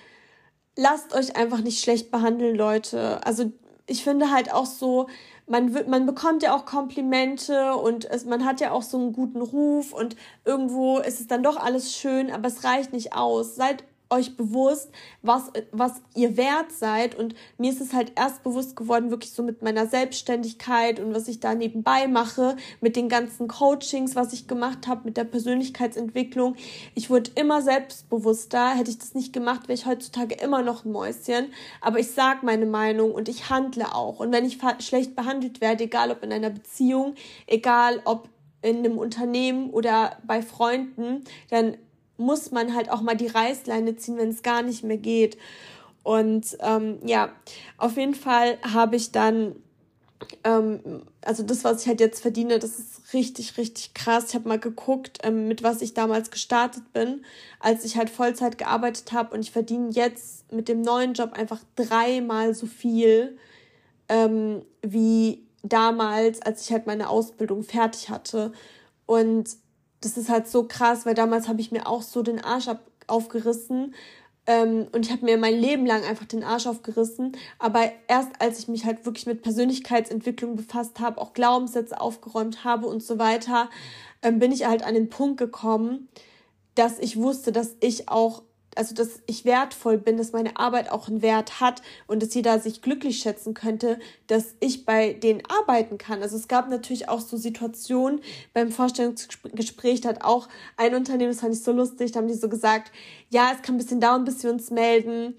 [0.75, 3.25] lasst euch einfach nicht schlecht behandeln, Leute.
[3.25, 3.51] Also
[3.87, 5.07] ich finde halt auch so,
[5.47, 9.41] man, man bekommt ja auch Komplimente und es, man hat ja auch so einen guten
[9.41, 13.55] Ruf und irgendwo ist es dann doch alles schön, aber es reicht nicht aus.
[13.55, 17.15] Seid euch bewusst, was, was ihr wert seid.
[17.15, 21.27] Und mir ist es halt erst bewusst geworden, wirklich so mit meiner Selbstständigkeit und was
[21.27, 26.55] ich da nebenbei mache, mit den ganzen Coachings, was ich gemacht habe, mit der Persönlichkeitsentwicklung.
[26.93, 28.75] Ich wurde immer selbstbewusster.
[28.75, 31.51] Hätte ich das nicht gemacht, wäre ich heutzutage immer noch ein Mäuschen.
[31.79, 34.19] Aber ich sage meine Meinung und ich handle auch.
[34.19, 37.15] Und wenn ich schlecht behandelt werde, egal ob in einer Beziehung,
[37.47, 38.29] egal ob
[38.61, 41.77] in einem Unternehmen oder bei Freunden, dann
[42.21, 45.37] muss man halt auch mal die Reißleine ziehen, wenn es gar nicht mehr geht.
[46.03, 47.31] Und ähm, ja,
[47.77, 49.55] auf jeden Fall habe ich dann,
[50.43, 54.29] ähm, also das, was ich halt jetzt verdiene, das ist richtig, richtig krass.
[54.29, 57.23] Ich habe mal geguckt, ähm, mit was ich damals gestartet bin,
[57.59, 59.35] als ich halt Vollzeit gearbeitet habe.
[59.35, 63.37] Und ich verdiene jetzt mit dem neuen Job einfach dreimal so viel
[64.09, 68.51] ähm, wie damals, als ich halt meine Ausbildung fertig hatte.
[69.05, 69.49] Und
[70.01, 72.81] das ist halt so krass, weil damals habe ich mir auch so den Arsch ab
[73.07, 73.93] aufgerissen
[74.47, 77.37] ähm, und ich habe mir mein Leben lang einfach den Arsch aufgerissen.
[77.59, 82.87] Aber erst als ich mich halt wirklich mit Persönlichkeitsentwicklung befasst habe, auch Glaubenssätze aufgeräumt habe
[82.87, 83.69] und so weiter,
[84.21, 86.09] ähm, bin ich halt an den Punkt gekommen,
[86.75, 88.43] dass ich wusste, dass ich auch
[88.75, 92.59] also dass ich wertvoll bin, dass meine Arbeit auch einen Wert hat und dass jeder
[92.59, 96.21] sich glücklich schätzen könnte, dass ich bei denen arbeiten kann.
[96.21, 98.21] Also es gab natürlich auch so Situationen
[98.53, 102.33] beim Vorstellungsgespräch, da hat auch ein Unternehmen, das fand ich so lustig, da haben die
[102.33, 102.91] so gesagt,
[103.29, 105.35] ja, es kann ein bisschen dauern, bis wir uns melden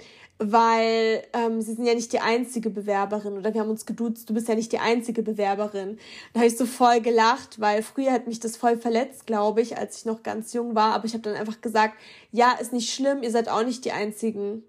[0.50, 4.35] weil ähm, sie sind ja nicht die einzige Bewerberin oder wir haben uns geduzt, du
[4.35, 5.98] bist ja nicht die einzige Bewerberin.
[6.33, 9.78] Da habe ich so voll gelacht, weil früher hat mich das voll verletzt, glaube ich,
[9.78, 10.94] als ich noch ganz jung war.
[10.94, 11.94] Aber ich habe dann einfach gesagt,
[12.33, 14.64] ja, ist nicht schlimm, ihr seid auch nicht die einzigen.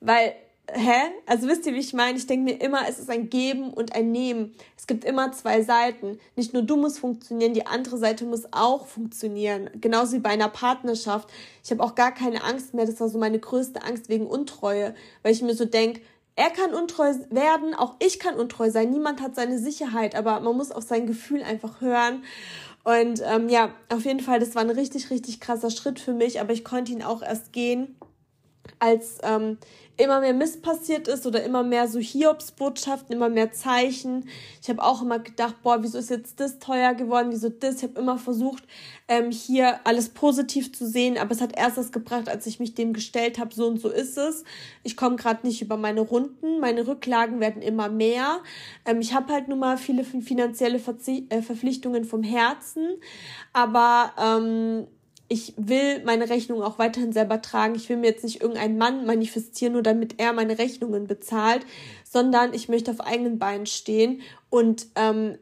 [0.00, 0.34] Weil
[0.72, 1.12] hä?
[1.26, 2.18] Also wisst ihr, wie ich meine?
[2.18, 4.54] Ich denke mir immer, es ist ein Geben und ein Nehmen.
[4.76, 6.18] Es gibt immer zwei Seiten.
[6.34, 9.70] Nicht nur du musst funktionieren, die andere Seite muss auch funktionieren.
[9.80, 11.28] Genauso wie bei einer Partnerschaft.
[11.64, 12.86] Ich habe auch gar keine Angst mehr.
[12.86, 16.00] Das war so meine größte Angst wegen Untreue, weil ich mir so denk,
[16.38, 18.90] er kann untreu werden, auch ich kann untreu sein.
[18.90, 22.24] Niemand hat seine Sicherheit, aber man muss auf sein Gefühl einfach hören.
[22.84, 26.38] Und ähm, ja, auf jeden Fall, das war ein richtig, richtig krasser Schritt für mich,
[26.38, 27.96] aber ich konnte ihn auch erst gehen,
[28.78, 29.58] als ähm,
[29.96, 34.28] immer mehr Mist passiert ist oder immer mehr so Hiobsbotschaften, immer mehr Zeichen.
[34.60, 37.76] Ich habe auch immer gedacht, boah, wieso ist jetzt das teuer geworden, wieso das?
[37.76, 38.64] Ich habe immer versucht,
[39.08, 42.74] ähm, hier alles positiv zu sehen, aber es hat erst das gebracht, als ich mich
[42.74, 44.44] dem gestellt habe, so und so ist es.
[44.82, 48.40] Ich komme gerade nicht über meine Runden, meine Rücklagen werden immer mehr.
[48.84, 52.86] Ähm, ich habe halt nun mal viele finanzielle Verzie äh, Verpflichtungen vom Herzen,
[53.54, 54.86] aber ähm,
[55.28, 57.74] ich will meine Rechnung auch weiterhin selber tragen.
[57.74, 61.66] Ich will mir jetzt nicht irgendeinen Mann manifestieren, nur damit er meine Rechnungen bezahlt,
[62.04, 64.22] sondern ich möchte auf eigenen Beinen stehen.
[64.50, 65.38] Und ähm,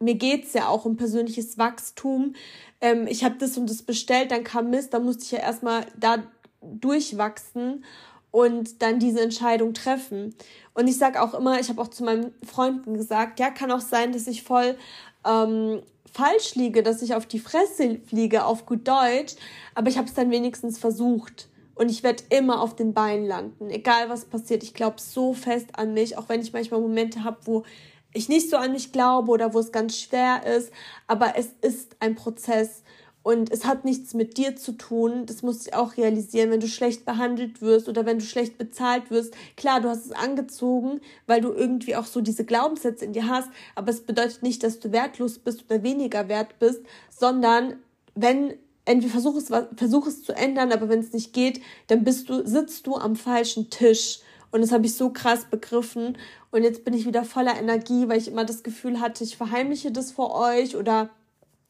[0.00, 2.34] mir geht's ja auch um persönliches Wachstum.
[2.80, 5.86] Ähm, ich habe das und das bestellt, dann kam Mist, dann musste ich ja erstmal
[5.98, 6.24] da
[6.60, 7.84] durchwachsen
[8.30, 10.34] und dann diese Entscheidung treffen.
[10.74, 13.80] Und ich sage auch immer, ich habe auch zu meinen Freunden gesagt, ja, kann auch
[13.80, 14.76] sein, dass ich voll
[15.24, 19.34] ähm, falsch liege, dass ich auf die Fresse fliege, auf gut Deutsch,
[19.74, 21.48] aber ich habe es dann wenigstens versucht.
[21.74, 24.64] Und ich werde immer auf den Beinen landen, egal was passiert.
[24.64, 27.64] Ich glaube so fest an mich, auch wenn ich manchmal Momente habe, wo
[28.12, 30.72] ich nicht so an mich glaube oder wo es ganz schwer ist.
[31.06, 32.82] Aber es ist ein Prozess.
[33.22, 35.26] Und es hat nichts mit dir zu tun.
[35.26, 39.10] Das musst du auch realisieren, wenn du schlecht behandelt wirst oder wenn du schlecht bezahlt
[39.10, 39.34] wirst.
[39.56, 43.50] Klar, du hast es angezogen, weil du irgendwie auch so diese Glaubenssätze in dir hast.
[43.74, 47.76] Aber es bedeutet nicht, dass du wertlos bist oder weniger wert bist, sondern
[48.14, 48.54] wenn
[48.88, 52.46] entweder versuch es, versuch es zu ändern, aber wenn es nicht geht, dann bist du,
[52.46, 54.20] sitzt du am falschen Tisch.
[54.50, 56.16] Und das habe ich so krass begriffen.
[56.50, 59.92] Und jetzt bin ich wieder voller Energie, weil ich immer das Gefühl hatte, ich verheimliche
[59.92, 61.10] das vor euch oder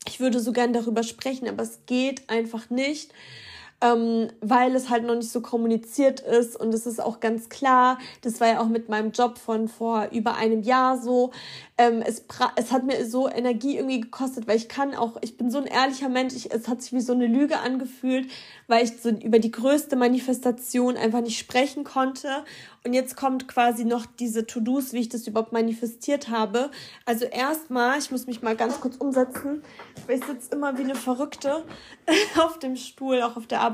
[0.09, 3.13] ich würde so gern darüber sprechen, aber es geht einfach nicht
[3.81, 7.99] ähm, weil es halt noch nicht so kommuniziert ist und es ist auch ganz klar,
[8.23, 11.31] das war ja auch mit meinem Job von vor über einem Jahr so,
[11.77, 12.25] ähm, es,
[12.57, 15.67] es hat mir so Energie irgendwie gekostet, weil ich kann auch, ich bin so ein
[15.67, 18.29] ehrlicher Mensch, ich, es hat sich wie so eine Lüge angefühlt,
[18.67, 22.29] weil ich so über die größte Manifestation einfach nicht sprechen konnte
[22.85, 26.71] und jetzt kommt quasi noch diese To-Dos, wie ich das überhaupt manifestiert habe.
[27.05, 29.63] Also erstmal, ich muss mich mal ganz kurz umsetzen,
[30.07, 31.65] weil ich sitze immer wie eine Verrückte
[32.39, 33.68] auf dem Stuhl, auch auf der Arbeit.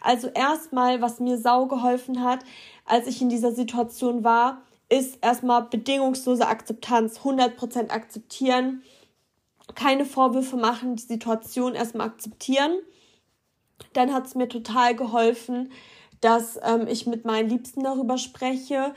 [0.00, 2.40] Also erstmal, was mir sau geholfen hat,
[2.84, 8.82] als ich in dieser Situation war, ist erstmal bedingungslose Akzeptanz, 100% akzeptieren,
[9.74, 12.78] keine Vorwürfe machen, die Situation erstmal akzeptieren.
[13.92, 15.72] Dann hat es mir total geholfen,
[16.20, 18.94] dass ähm, ich mit meinen Liebsten darüber spreche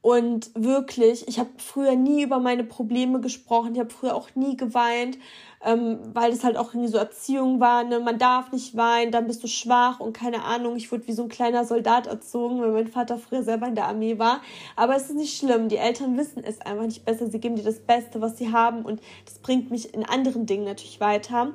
[0.00, 4.56] Und wirklich, ich habe früher nie über meine Probleme gesprochen, ich habe früher auch nie
[4.56, 5.18] geweint,
[5.64, 7.98] ähm, weil das halt auch irgendwie so Erziehung war, ne?
[7.98, 11.24] man darf nicht weinen, dann bist du schwach und keine Ahnung, ich wurde wie so
[11.24, 14.40] ein kleiner Soldat erzogen, weil mein Vater früher selber in der Armee war.
[14.76, 17.64] Aber es ist nicht schlimm, die Eltern wissen es einfach nicht besser, sie geben dir
[17.64, 21.52] das Beste, was sie haben und das bringt mich in anderen Dingen natürlich weiter.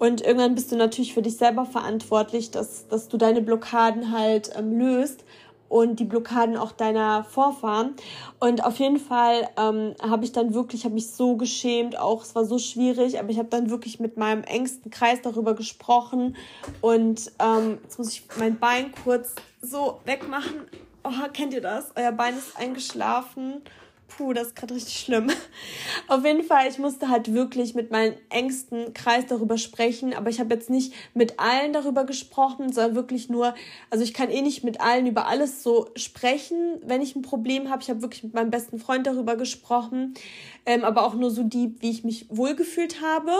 [0.00, 4.50] Und irgendwann bist du natürlich für dich selber verantwortlich, dass, dass du deine Blockaden halt
[4.56, 5.24] ähm, löst
[5.70, 7.94] und die Blockaden auch deiner Vorfahren.
[8.40, 12.34] Und auf jeden Fall ähm, habe ich dann wirklich, habe mich so geschämt, auch es
[12.34, 16.36] war so schwierig, aber ich habe dann wirklich mit meinem engsten Kreis darüber gesprochen.
[16.80, 20.66] Und ähm, jetzt muss ich mein Bein kurz so wegmachen.
[21.04, 21.92] Oh, kennt ihr das?
[21.94, 23.62] Euer Bein ist eingeschlafen
[24.10, 25.30] puh, das ist gerade richtig schlimm.
[26.08, 30.40] Auf jeden Fall, ich musste halt wirklich mit meinem engsten Kreis darüber sprechen, aber ich
[30.40, 33.54] habe jetzt nicht mit allen darüber gesprochen, sondern wirklich nur,
[33.88, 37.70] also ich kann eh nicht mit allen über alles so sprechen, wenn ich ein Problem
[37.70, 37.82] habe.
[37.82, 40.14] Ich habe wirklich mit meinem besten Freund darüber gesprochen,
[40.66, 43.32] ähm, aber auch nur so deep, wie ich mich wohlgefühlt habe.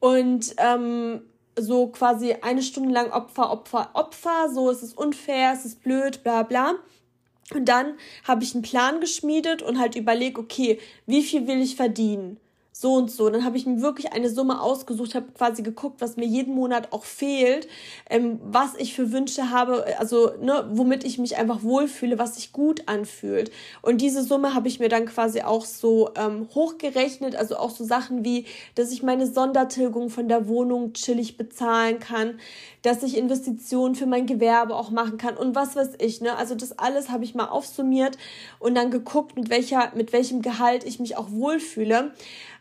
[0.00, 1.22] Und ähm,
[1.56, 6.22] so quasi eine Stunde lang Opfer, Opfer, Opfer, so es ist unfair, es ist blöd,
[6.22, 6.76] bla bla.
[7.54, 11.76] Und dann habe ich einen Plan geschmiedet und halt überlegt, okay, wie viel will ich
[11.76, 12.38] verdienen?
[12.72, 13.28] So und so.
[13.28, 16.92] Dann habe ich mir wirklich eine Summe ausgesucht, habe quasi geguckt, was mir jeden Monat
[16.92, 17.66] auch fehlt,
[18.08, 22.52] ähm, was ich für Wünsche habe, also ne, womit ich mich einfach wohlfühle, was sich
[22.52, 23.50] gut anfühlt.
[23.82, 27.84] Und diese Summe habe ich mir dann quasi auch so ähm, hochgerechnet, also auch so
[27.84, 28.44] Sachen wie,
[28.76, 32.38] dass ich meine Sondertilgung von der Wohnung chillig bezahlen kann,
[32.82, 36.20] dass ich Investitionen für mein Gewerbe auch machen kann und was weiß ich.
[36.20, 36.36] Ne?
[36.36, 38.16] Also das alles habe ich mal aufsummiert
[38.60, 42.12] und dann geguckt, mit welcher, mit welchem Gehalt ich mich auch wohlfühle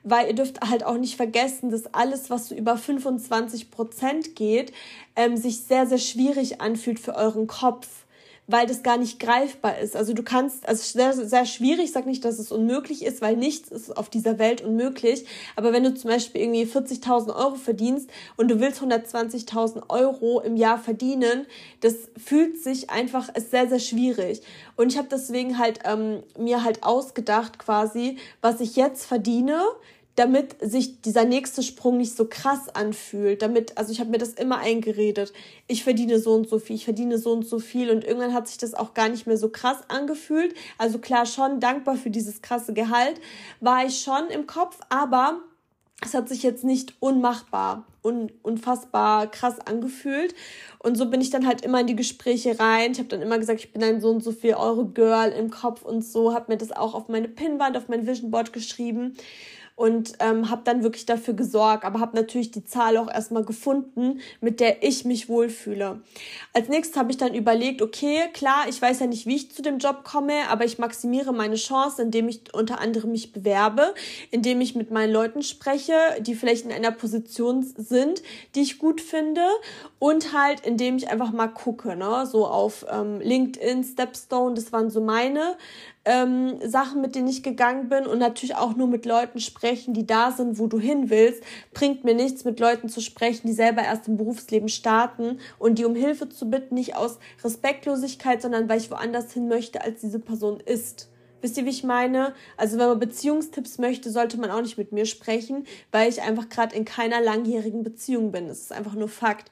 [0.09, 4.71] weil ihr dürft halt auch nicht vergessen, dass alles, was so über 25 Prozent geht,
[5.15, 7.87] ähm, sich sehr, sehr schwierig anfühlt für euren Kopf
[8.47, 9.95] weil das gar nicht greifbar ist.
[9.95, 13.69] Also du kannst, also sehr, sehr schwierig, sag nicht, dass es unmöglich ist, weil nichts
[13.69, 15.25] ist auf dieser Welt unmöglich.
[15.57, 20.55] Aber wenn du zum Beispiel irgendwie 40.000 Euro verdienst und du willst 120.000 Euro im
[20.55, 21.45] Jahr verdienen,
[21.81, 24.41] das fühlt sich einfach, ist sehr, sehr schwierig.
[24.77, 29.61] Und ich habe deswegen halt ähm, mir halt ausgedacht quasi, was ich jetzt verdiene,
[30.17, 33.43] damit sich dieser nächste Sprung nicht so krass anfühlt.
[33.43, 35.31] Damit, also ich habe mir das immer eingeredet.
[35.67, 38.47] Ich verdiene so und so viel, ich verdiene so und so viel und irgendwann hat
[38.47, 40.55] sich das auch gar nicht mehr so krass angefühlt.
[40.79, 43.21] Also klar, schon dankbar für dieses krasse Gehalt
[43.61, 45.39] war ich schon im Kopf, aber
[46.03, 50.33] es hat sich jetzt nicht unmachbar, un, unfassbar krass angefühlt.
[50.79, 52.93] Und so bin ich dann halt immer in die Gespräche rein.
[52.93, 55.51] Ich habe dann immer gesagt, ich bin ein so und so viel Euro Girl im
[55.51, 59.15] Kopf und so, habe mir das auch auf meine Pinwand, auf mein Vision Board geschrieben
[59.77, 64.21] und ähm, habe dann wirklich dafür gesorgt, aber habe natürlich die Zahl auch erstmal gefunden,
[64.41, 66.01] mit der ich mich wohlfühle.
[66.51, 69.61] Als nächstes habe ich dann überlegt, okay, klar, ich weiß ja nicht, wie ich zu
[69.61, 73.93] dem Job komme, aber ich maximiere meine Chance, indem ich unter anderem mich bewerbe,
[74.31, 78.23] indem ich mit meinen Leuten spreche, die vielleicht in einer Position sind,
[78.55, 79.45] die ich gut finde
[79.99, 84.89] und halt, indem ich einfach mal gucke, ne, so auf ähm, LinkedIn, Stepstone, das waren
[84.89, 85.55] so meine
[86.07, 90.07] ähm, Sachen, mit denen ich gegangen bin und natürlich auch nur mit Leuten sprechen, die
[90.07, 91.43] da sind, wo du hin willst.
[91.73, 95.85] Bringt mir nichts, mit Leuten zu sprechen, die selber erst im Berufsleben starten und die
[95.85, 100.19] um Hilfe zu bitten, nicht aus Respektlosigkeit, sondern weil ich woanders hin möchte, als diese
[100.19, 101.09] Person ist.
[101.41, 102.33] Wisst ihr, wie ich meine?
[102.55, 106.49] Also wenn man Beziehungstipps möchte, sollte man auch nicht mit mir sprechen, weil ich einfach
[106.49, 108.47] gerade in keiner langjährigen Beziehung bin.
[108.47, 109.51] Das ist einfach nur Fakt.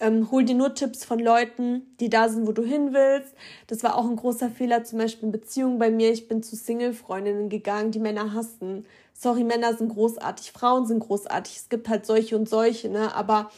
[0.00, 3.34] Ähm, hol dir nur Tipps von Leuten, die da sind, wo du hin willst.
[3.66, 6.12] Das war auch ein großer Fehler, zum Beispiel in Beziehungen bei mir.
[6.12, 8.86] Ich bin zu Single-Freundinnen gegangen, die Männer hassten.
[9.12, 11.56] Sorry, Männer sind großartig, Frauen sind großartig.
[11.56, 13.12] Es gibt halt solche und solche, ne?
[13.16, 13.50] Aber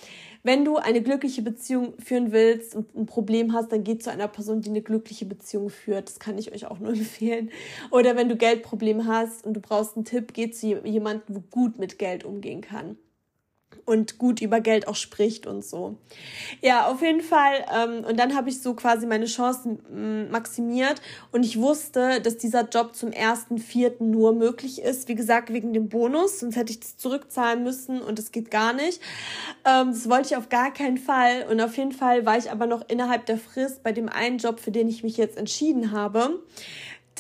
[0.42, 4.28] wenn du eine glückliche Beziehung führen willst und ein Problem hast, dann geh zu einer
[4.28, 6.08] Person, die eine glückliche Beziehung führt.
[6.08, 7.50] Das kann ich euch auch nur empfehlen.
[7.90, 11.78] Oder wenn du Geldprobleme hast und du brauchst einen Tipp, geh zu jemandem, wo gut
[11.78, 12.96] mit Geld umgehen kann
[13.84, 15.96] und gut über Geld auch spricht und so.
[16.60, 17.64] Ja, auf jeden Fall.
[17.74, 21.00] Ähm, und dann habe ich so quasi meine Chancen mm, maximiert
[21.32, 25.08] und ich wusste, dass dieser Job zum ersten Vierten nur möglich ist.
[25.08, 28.72] Wie gesagt, wegen dem Bonus, sonst hätte ich das zurückzahlen müssen und das geht gar
[28.72, 29.00] nicht.
[29.64, 31.46] Ähm, das wollte ich auf gar keinen Fall.
[31.50, 34.60] Und auf jeden Fall war ich aber noch innerhalb der Frist bei dem einen Job,
[34.60, 36.40] für den ich mich jetzt entschieden habe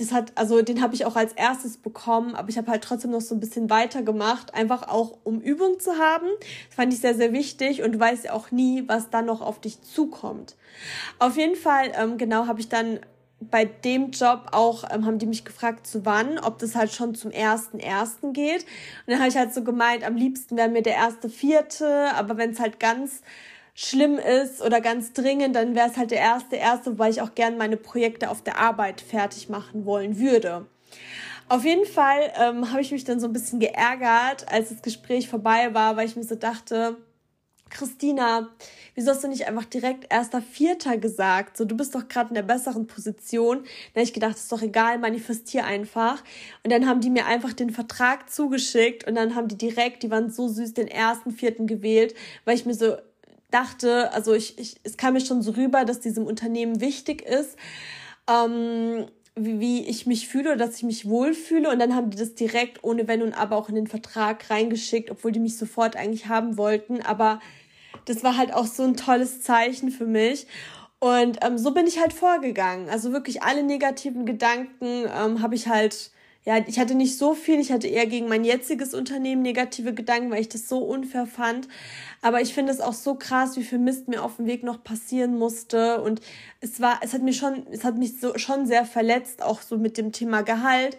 [0.00, 3.10] das hat, also den habe ich auch als erstes bekommen, aber ich habe halt trotzdem
[3.10, 6.26] noch so ein bisschen weitergemacht, einfach auch um Übung zu haben.
[6.68, 9.40] Das fand ich sehr, sehr wichtig und du weißt ja auch nie, was dann noch
[9.40, 10.56] auf dich zukommt.
[11.18, 13.00] Auf jeden Fall, ähm, genau, habe ich dann
[13.40, 17.14] bei dem Job auch, ähm, haben die mich gefragt, zu wann, ob das halt schon
[17.14, 18.62] zum ersten ersten geht.
[19.06, 22.36] Und dann habe ich halt so gemeint, am liebsten wäre mir der erste vierte, aber
[22.36, 23.22] wenn es halt ganz
[23.74, 27.34] schlimm ist oder ganz dringend, dann wäre es halt der erste, erste, wobei ich auch
[27.34, 30.66] gerne meine Projekte auf der Arbeit fertig machen wollen würde.
[31.48, 35.28] Auf jeden Fall ähm, habe ich mich dann so ein bisschen geärgert, als das Gespräch
[35.28, 36.96] vorbei war, weil ich mir so dachte,
[37.70, 38.50] Christina,
[38.94, 41.56] wieso hast du nicht einfach direkt erster Vierter gesagt?
[41.56, 43.58] So, du bist doch gerade in der besseren Position.
[43.58, 46.22] Dann habe ich gedacht, ist doch egal, manifestier einfach.
[46.64, 50.10] Und dann haben die mir einfach den Vertrag zugeschickt und dann haben die direkt, die
[50.10, 52.14] waren so süß, den ersten Vierten gewählt,
[52.44, 52.96] weil ich mir so
[53.50, 57.56] dachte, also ich, ich es kam mir schon so rüber, dass diesem Unternehmen wichtig ist.
[58.28, 61.70] Ähm, wie, wie ich mich fühle oder dass ich mich wohlfühle.
[61.70, 65.10] Und dann haben die das direkt ohne Wenn und Aber auch in den Vertrag reingeschickt,
[65.10, 67.02] obwohl die mich sofort eigentlich haben wollten.
[67.02, 67.40] Aber
[68.06, 70.46] das war halt auch so ein tolles Zeichen für mich.
[70.98, 72.88] Und ähm, so bin ich halt vorgegangen.
[72.90, 76.10] Also wirklich alle negativen Gedanken ähm, habe ich halt,
[76.44, 77.60] ja, ich hatte nicht so viel.
[77.60, 81.68] Ich hatte eher gegen mein jetziges Unternehmen negative Gedanken, weil ich das so unfair fand.
[82.22, 84.82] Aber ich finde es auch so krass, wie viel Mist mir auf dem Weg noch
[84.82, 86.00] passieren musste.
[86.00, 86.20] Und
[86.60, 89.76] es war, es hat mir schon, es hat mich so schon sehr verletzt, auch so
[89.76, 90.96] mit dem Thema Gehalt.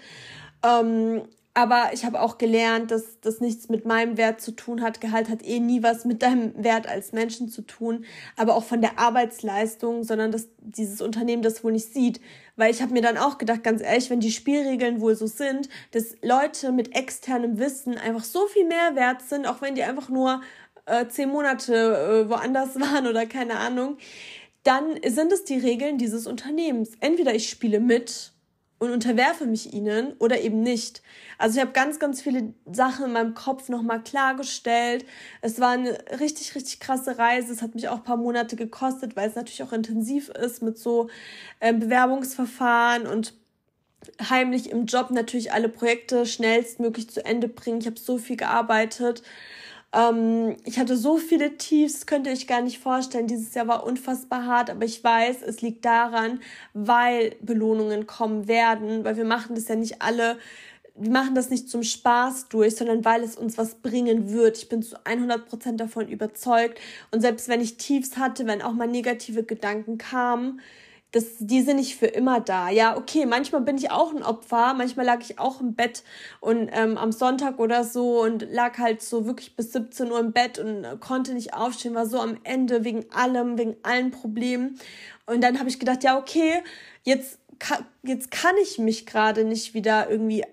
[0.63, 1.23] Ähm,
[1.53, 5.01] aber ich habe auch gelernt, dass das nichts mit meinem Wert zu tun hat.
[5.01, 8.05] Gehalt hat eh nie was mit deinem Wert als Menschen zu tun,
[8.37, 12.21] aber auch von der Arbeitsleistung, sondern dass dieses Unternehmen das wohl nicht sieht.
[12.55, 15.69] Weil ich habe mir dann auch gedacht, ganz ehrlich, wenn die Spielregeln wohl so sind,
[15.91, 20.09] dass Leute mit externem Wissen einfach so viel mehr wert sind, auch wenn die einfach
[20.09, 20.41] nur
[20.85, 23.97] äh, zehn Monate äh, woanders waren oder keine Ahnung,
[24.63, 26.91] dann sind es die Regeln dieses Unternehmens.
[26.99, 28.33] Entweder ich spiele mit
[28.79, 31.01] und unterwerfe mich ihnen oder eben nicht.
[31.41, 35.05] Also ich habe ganz, ganz viele Sachen in meinem Kopf nochmal klargestellt.
[35.41, 37.51] Es war eine richtig, richtig krasse Reise.
[37.51, 40.77] Es hat mich auch ein paar Monate gekostet, weil es natürlich auch intensiv ist mit
[40.77, 41.09] so
[41.59, 43.33] äh, Bewerbungsverfahren und
[44.29, 47.79] heimlich im Job natürlich alle Projekte schnellstmöglich zu Ende bringen.
[47.79, 49.23] Ich habe so viel gearbeitet
[49.93, 53.27] ähm, ich hatte so viele Tiefs, könnt ihr euch gar nicht vorstellen.
[53.27, 56.39] Dieses Jahr war unfassbar hart, aber ich weiß, es liegt daran,
[56.73, 60.37] weil Belohnungen kommen werden, weil wir machen das ja nicht alle
[60.95, 64.57] wir machen das nicht zum Spaß durch, sondern weil es uns was bringen wird.
[64.57, 66.79] Ich bin zu 100% davon überzeugt.
[67.11, 70.61] Und selbst wenn ich Tiefs hatte, wenn auch mal negative Gedanken kamen,
[71.11, 72.69] das, die sind nicht für immer da.
[72.69, 76.03] Ja, okay, manchmal bin ich auch ein Opfer, manchmal lag ich auch im Bett
[76.39, 80.31] und ähm, am Sonntag oder so und lag halt so wirklich bis 17 Uhr im
[80.31, 84.79] Bett und konnte nicht aufstehen, war so am Ende wegen allem, wegen allen Problemen.
[85.25, 86.63] Und dann habe ich gedacht, ja, okay,
[87.03, 87.39] jetzt,
[88.03, 90.45] jetzt kann ich mich gerade nicht wieder irgendwie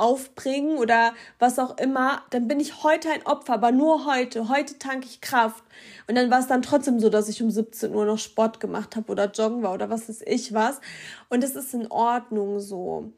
[0.00, 4.48] aufbringen oder was auch immer, dann bin ich heute ein Opfer, aber nur heute.
[4.48, 5.62] Heute tanke ich Kraft.
[6.08, 8.96] Und dann war es dann trotzdem so, dass ich um 17 Uhr noch Sport gemacht
[8.96, 10.80] habe oder joggen war oder was weiß ich was.
[11.28, 13.12] Und es ist in Ordnung so.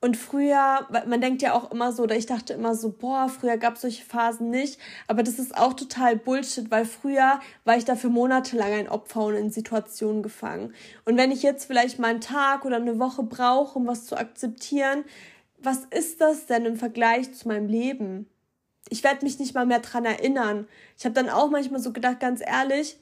[0.00, 3.56] Und früher, man denkt ja auch immer so, oder ich dachte immer so, boah, früher
[3.56, 4.78] gab es solche Phasen nicht.
[5.08, 9.34] Aber das ist auch total Bullshit, weil früher war ich dafür monatelang ein Opfer und
[9.34, 10.72] in Situationen gefangen.
[11.04, 14.16] Und wenn ich jetzt vielleicht mal einen Tag oder eine Woche brauche, um was zu
[14.16, 15.04] akzeptieren,
[15.60, 18.28] was ist das denn im Vergleich zu meinem Leben?
[18.88, 20.66] Ich werde mich nicht mal mehr dran erinnern.
[20.96, 22.96] Ich habe dann auch manchmal so gedacht, ganz ehrlich,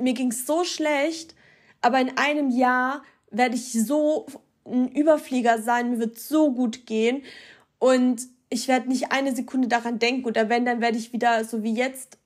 [0.00, 1.34] mir ging es so schlecht,
[1.80, 4.26] aber in einem Jahr werde ich so
[4.64, 7.22] ein Überflieger sein, mir wird so gut gehen
[7.78, 11.62] und ich werde nicht eine Sekunde daran denken oder wenn, dann werde ich wieder so
[11.62, 12.18] wie jetzt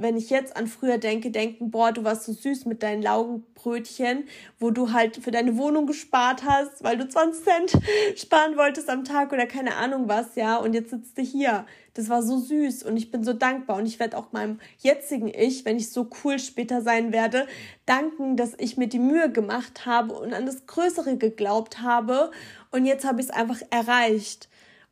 [0.00, 4.24] wenn ich jetzt an früher denke, denken, boah, du warst so süß mit deinen Laugenbrötchen,
[4.58, 7.72] wo du halt für deine Wohnung gespart hast, weil du 20 Cent
[8.16, 11.66] sparen wolltest am Tag oder keine Ahnung was, ja, und jetzt sitzt du hier.
[11.94, 15.28] Das war so süß und ich bin so dankbar und ich werde auch meinem jetzigen
[15.28, 17.46] Ich, wenn ich so cool später sein werde,
[17.86, 22.30] danken, dass ich mir die Mühe gemacht habe und an das Größere geglaubt habe
[22.70, 24.48] und jetzt habe ich es einfach erreicht.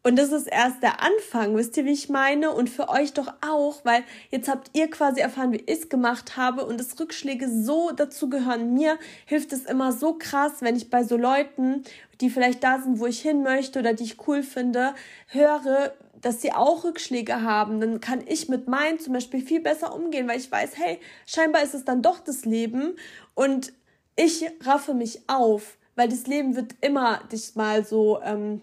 [0.06, 2.52] Und das ist erst der Anfang, wisst ihr, wie ich meine?
[2.52, 6.36] Und für euch doch auch, weil jetzt habt ihr quasi erfahren, wie ich es gemacht
[6.36, 8.72] habe und dass Rückschläge so dazu gehören.
[8.72, 11.82] Mir hilft es immer so krass, wenn ich bei so Leuten,
[12.20, 14.94] die vielleicht da sind, wo ich hin möchte oder die ich cool finde,
[15.26, 19.92] höre, dass sie auch Rückschläge haben, dann kann ich mit meinen zum Beispiel viel besser
[19.92, 22.94] umgehen, weil ich weiß, hey, scheinbar ist es dann doch das Leben
[23.34, 23.72] und
[24.14, 28.60] ich raffe mich auf, weil das Leben wird immer dich mal so ähm,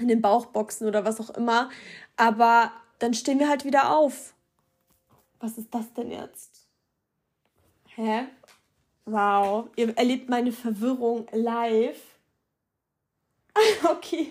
[0.00, 1.70] in den Bauchboxen oder was auch immer.
[2.16, 4.34] Aber dann stehen wir halt wieder auf.
[5.40, 6.66] Was ist das denn jetzt?
[7.94, 8.26] Hä?
[9.04, 12.00] Wow, ihr erlebt meine Verwirrung live.
[13.90, 14.28] okay,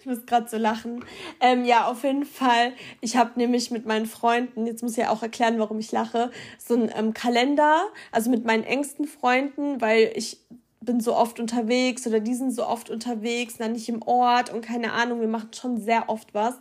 [0.00, 1.04] ich muss gerade so lachen.
[1.40, 2.72] Ähm, ja, auf jeden Fall.
[3.00, 6.30] Ich habe nämlich mit meinen Freunden, jetzt muss ich ja auch erklären, warum ich lache,
[6.58, 10.38] so einen ähm, Kalender, also mit meinen engsten Freunden, weil ich
[10.84, 14.62] bin so oft unterwegs oder die sind so oft unterwegs, dann nicht im Ort und
[14.62, 16.54] keine Ahnung, wir machen schon sehr oft was.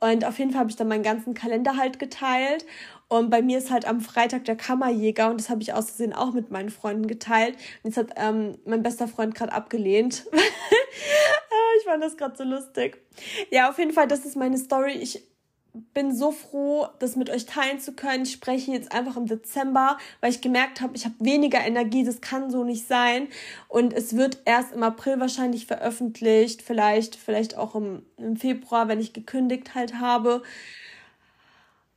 [0.00, 2.64] Und auf jeden Fall habe ich dann meinen ganzen Kalender halt geteilt.
[3.08, 6.32] Und bei mir ist halt am Freitag der Kammerjäger und das habe ich aus auch
[6.32, 7.56] mit meinen Freunden geteilt.
[7.82, 10.26] Und jetzt hat ähm, mein bester Freund gerade abgelehnt.
[10.32, 10.36] Ah,
[11.78, 13.02] ich fand das gerade so lustig.
[13.50, 14.92] Ja, auf jeden Fall, das ist meine Story.
[14.92, 15.29] Ich
[15.72, 18.24] bin so froh, das mit euch teilen zu können.
[18.24, 22.20] Ich spreche jetzt einfach im Dezember, weil ich gemerkt habe, ich habe weniger Energie, das
[22.20, 23.28] kann so nicht sein.
[23.68, 29.00] Und es wird erst im April wahrscheinlich veröffentlicht, vielleicht, vielleicht auch im, im Februar, wenn
[29.00, 30.42] ich gekündigt halt habe.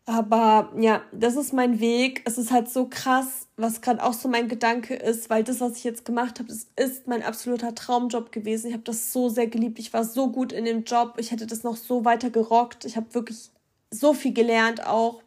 [0.06, 2.24] Aber ja, das ist mein Weg.
[2.26, 5.78] Es ist halt so krass, was gerade auch so mein Gedanke ist, weil das, was
[5.78, 8.68] ich jetzt gemacht habe, das ist mein absoluter Traumjob gewesen.
[8.68, 9.80] Ich habe das so sehr geliebt.
[9.80, 11.14] Ich war so gut in dem Job.
[11.18, 12.84] Ich hätte das noch so weiter gerockt.
[12.84, 13.50] Ich habe wirklich
[13.94, 15.22] so viel gelernt auch.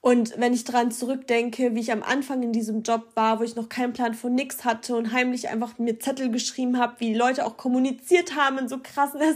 [0.00, 3.54] Und wenn ich daran zurückdenke, wie ich am Anfang in diesem Job war, wo ich
[3.54, 7.46] noch keinen Plan von nix hatte und heimlich einfach mir Zettel geschrieben habe, wie Leute
[7.46, 9.20] auch kommuniziert haben in so krassen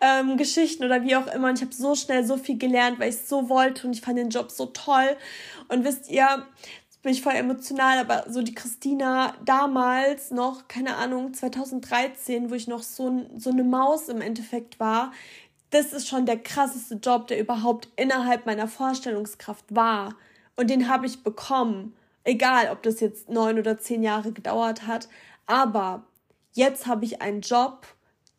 [0.00, 1.48] Eskalationsgeschichten ähm, oder wie auch immer.
[1.48, 4.00] Und ich habe so schnell so viel gelernt, weil ich es so wollte und ich
[4.00, 5.16] fand den Job so toll.
[5.68, 6.44] Und wisst ihr,
[7.02, 12.66] bin ich voll emotional, aber so die Christina damals noch, keine Ahnung, 2013, wo ich
[12.66, 15.12] noch so, so eine Maus im Endeffekt war,
[15.70, 20.16] das ist schon der krasseste Job, der überhaupt innerhalb meiner Vorstellungskraft war.
[20.56, 21.94] Und den habe ich bekommen.
[22.24, 25.08] Egal, ob das jetzt neun oder zehn Jahre gedauert hat.
[25.46, 26.04] Aber
[26.52, 27.86] jetzt habe ich einen Job,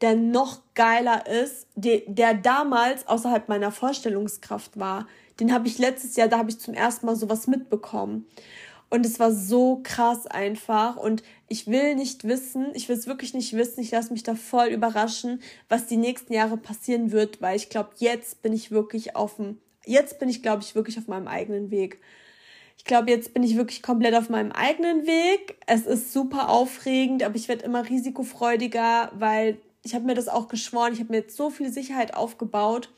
[0.01, 5.07] der noch geiler ist, der, der damals außerhalb meiner Vorstellungskraft war.
[5.39, 8.27] Den habe ich letztes Jahr, da habe ich zum ersten Mal sowas mitbekommen.
[8.91, 10.97] Und es war so krass einfach.
[10.97, 13.79] Und ich will nicht wissen, ich will es wirklich nicht wissen.
[13.79, 17.91] Ich lasse mich da voll überraschen, was die nächsten Jahre passieren wird, weil ich glaube,
[17.97, 19.39] jetzt bin ich wirklich auf
[19.85, 22.01] jetzt bin ich, glaube ich, wirklich auf meinem eigenen Weg.
[22.77, 25.57] Ich glaube, jetzt bin ich wirklich komplett auf meinem eigenen Weg.
[25.67, 30.49] Es ist super aufregend, aber ich werde immer risikofreudiger, weil ich habe mir das auch
[30.49, 30.91] geschworen.
[30.93, 32.89] Ich habe mir jetzt so viel Sicherheit aufgebaut.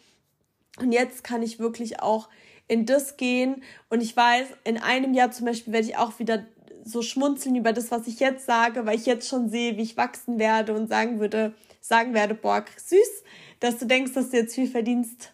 [0.79, 2.29] Und jetzt kann ich wirklich auch
[2.67, 3.63] in das gehen.
[3.89, 6.45] Und ich weiß, in einem Jahr zum Beispiel werde ich auch wieder
[6.85, 9.97] so schmunzeln über das, was ich jetzt sage, weil ich jetzt schon sehe, wie ich
[9.97, 13.23] wachsen werde und sagen würde, sagen werde, boah, süß,
[13.59, 15.33] dass du denkst, dass du jetzt viel verdienst.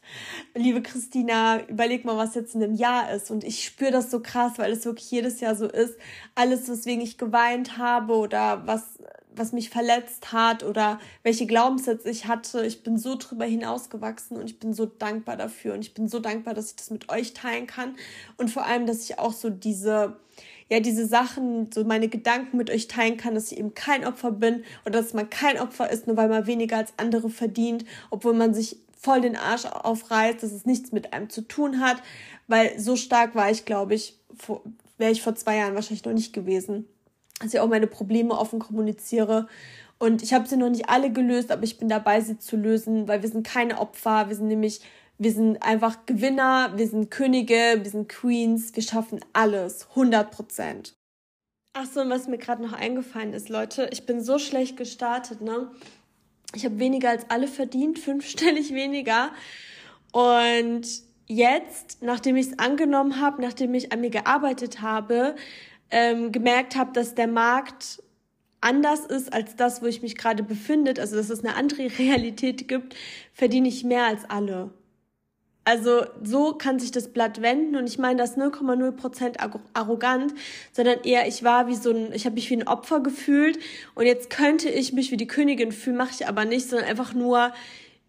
[0.54, 3.32] Liebe Christina, überleg mal, was jetzt in einem Jahr ist.
[3.32, 5.96] Und ich spüre das so krass, weil es wirklich jedes Jahr so ist.
[6.36, 9.00] Alles, weswegen ich geweint habe oder was
[9.36, 12.66] was mich verletzt hat oder welche Glaubenssätze ich hatte.
[12.66, 16.20] Ich bin so drüber hinausgewachsen und ich bin so dankbar dafür und ich bin so
[16.20, 17.96] dankbar, dass ich das mit euch teilen kann.
[18.38, 20.18] Und vor allem, dass ich auch so diese
[20.72, 24.32] ja, diese Sachen, so meine Gedanken mit euch teilen kann, dass ich eben kein Opfer
[24.32, 28.34] bin oder dass man kein Opfer ist, nur weil man weniger als andere verdient, obwohl
[28.36, 32.04] man sich voll den Arsch aufreißt, dass es nichts mit einem zu tun hat,
[32.48, 34.20] weil so stark war ich, glaube ich,
[35.00, 36.86] wäre ich vor zwei Jahren wahrscheinlich noch nicht gewesen
[37.40, 39.48] dass ich auch meine Probleme offen kommuniziere.
[39.98, 43.08] Und ich habe sie noch nicht alle gelöst, aber ich bin dabei, sie zu lösen,
[43.08, 44.30] weil wir sind keine Opfer.
[44.30, 44.82] Wir sind nämlich,
[45.18, 50.94] wir sind einfach Gewinner, wir sind Könige, wir sind Queens, wir schaffen alles, 100 Prozent.
[51.74, 55.42] Ach so, und was mir gerade noch eingefallen ist, Leute, ich bin so schlecht gestartet,
[55.42, 55.70] ne?
[56.56, 59.32] Ich habe weniger als alle verdient, fünfstellig weniger.
[60.12, 60.88] Und
[61.28, 65.36] jetzt, nachdem ich es angenommen habe, nachdem ich an mir gearbeitet habe,
[65.92, 68.02] ähm, gemerkt habe, dass der Markt
[68.62, 72.68] anders ist als das, wo ich mich gerade befinde, also dass es eine andere Realität
[72.68, 72.96] gibt,
[73.34, 74.72] verdiene ich mehr als alle.
[75.66, 77.76] Also so kann sich das Blatt wenden.
[77.76, 80.34] Und ich meine das 0,0% arrogant,
[80.72, 83.60] sondern eher ich war wie so ein, ich habe mich wie ein Opfer gefühlt.
[83.94, 87.14] Und jetzt könnte ich mich wie die Königin fühlen, mache ich aber nicht, sondern einfach
[87.14, 87.54] nur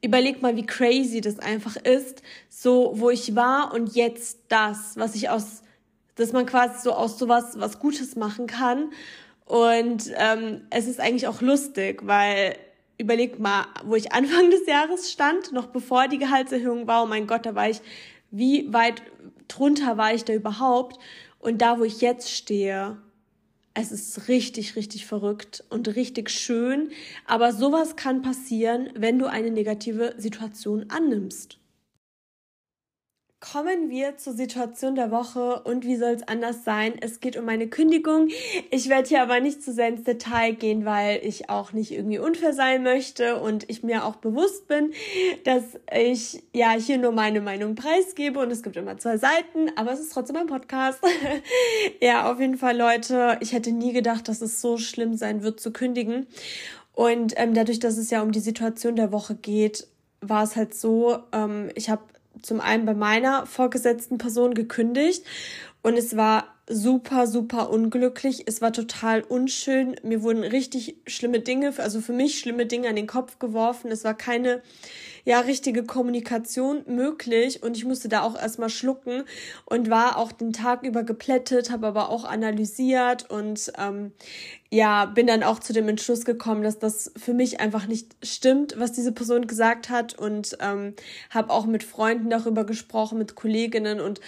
[0.03, 5.15] überleg mal, wie crazy das einfach ist, so wo ich war und jetzt das, was
[5.15, 5.63] ich aus
[6.17, 8.93] dass man quasi so aus sowas was Gutes machen kann.
[9.45, 12.57] Und ähm, es ist eigentlich auch lustig, weil
[12.99, 17.27] überleg mal, wo ich Anfang des Jahres stand, noch bevor die Gehaltserhöhung war, oh mein
[17.27, 17.81] Gott, da war ich,
[18.31, 19.03] wie weit
[19.49, 21.01] drunter war ich da überhaupt?
[21.41, 22.99] Und da, wo ich jetzt stehe,
[23.75, 26.91] es ist richtig, richtig verrückt und richtig schön.
[27.27, 31.60] Aber sowas kann passieren, wenn du eine negative Situation annimmst.
[33.41, 36.93] Kommen wir zur Situation der Woche und wie soll es anders sein?
[37.01, 38.29] Es geht um meine Kündigung.
[38.71, 42.19] Ich werde hier aber nicht zu sehr ins Detail gehen, weil ich auch nicht irgendwie
[42.19, 44.93] unfair sein möchte und ich mir auch bewusst bin,
[45.45, 49.93] dass ich ja hier nur meine Meinung preisgebe und es gibt immer zwei Seiten, aber
[49.93, 51.01] es ist trotzdem ein Podcast.
[52.03, 55.61] ja, auf jeden Fall, Leute, ich hätte nie gedacht, dass es so schlimm sein wird
[55.61, 56.27] zu kündigen.
[56.93, 59.87] Und ähm, dadurch, dass es ja um die Situation der Woche geht,
[60.21, 62.03] war es halt so, ähm, ich habe
[62.43, 65.25] zum einen bei meiner vorgesetzten Person gekündigt
[65.83, 68.45] und es war super, super unglücklich.
[68.47, 69.97] Es war total unschön.
[70.03, 73.91] Mir wurden richtig schlimme Dinge, also für mich schlimme Dinge an den Kopf geworfen.
[73.91, 74.63] Es war keine
[75.25, 77.63] ja richtige Kommunikation möglich.
[77.63, 79.25] Und ich musste da auch erstmal schlucken
[79.67, 84.13] und war auch den Tag über geplättet, habe aber auch analysiert und ähm,
[84.71, 88.75] ja, bin dann auch zu dem Entschluss gekommen, dass das für mich einfach nicht stimmt,
[88.79, 90.19] was diese Person gesagt hat.
[90.19, 90.95] Und ähm,
[91.31, 94.01] habe auch mit Freunden darüber gesprochen, mit Kolleginnen.
[94.01, 94.21] Und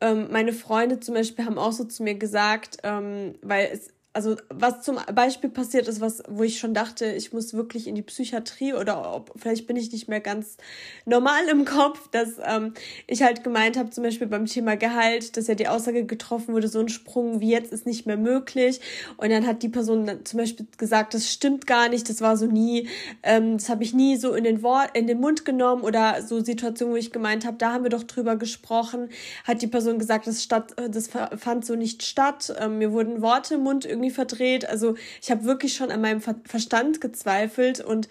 [0.00, 4.36] ähm, meine Freunde zum Beispiel haben auch so zu mir gesagt, ähm, weil es also
[4.48, 8.02] was zum Beispiel passiert ist, was, wo ich schon dachte, ich muss wirklich in die
[8.02, 10.56] Psychiatrie oder ob, vielleicht bin ich nicht mehr ganz
[11.04, 12.74] normal im Kopf, dass ähm,
[13.08, 16.68] ich halt gemeint habe, zum Beispiel beim Thema Gehalt, dass ja die Aussage getroffen wurde,
[16.68, 18.80] so ein Sprung wie jetzt ist nicht mehr möglich.
[19.16, 22.46] Und dann hat die Person zum Beispiel gesagt, das stimmt gar nicht, das war so
[22.46, 22.88] nie,
[23.24, 26.40] ähm, das habe ich nie so in den Wort, in den Mund genommen oder so
[26.40, 29.08] Situationen, wo ich gemeint habe, da haben wir doch drüber gesprochen,
[29.42, 32.54] hat die Person gesagt, das statt, das fand so nicht statt.
[32.60, 34.68] Ähm, mir wurden Worte im Mund irgendwie irgendwie verdreht.
[34.68, 38.08] Also ich habe wirklich schon an meinem Verstand gezweifelt und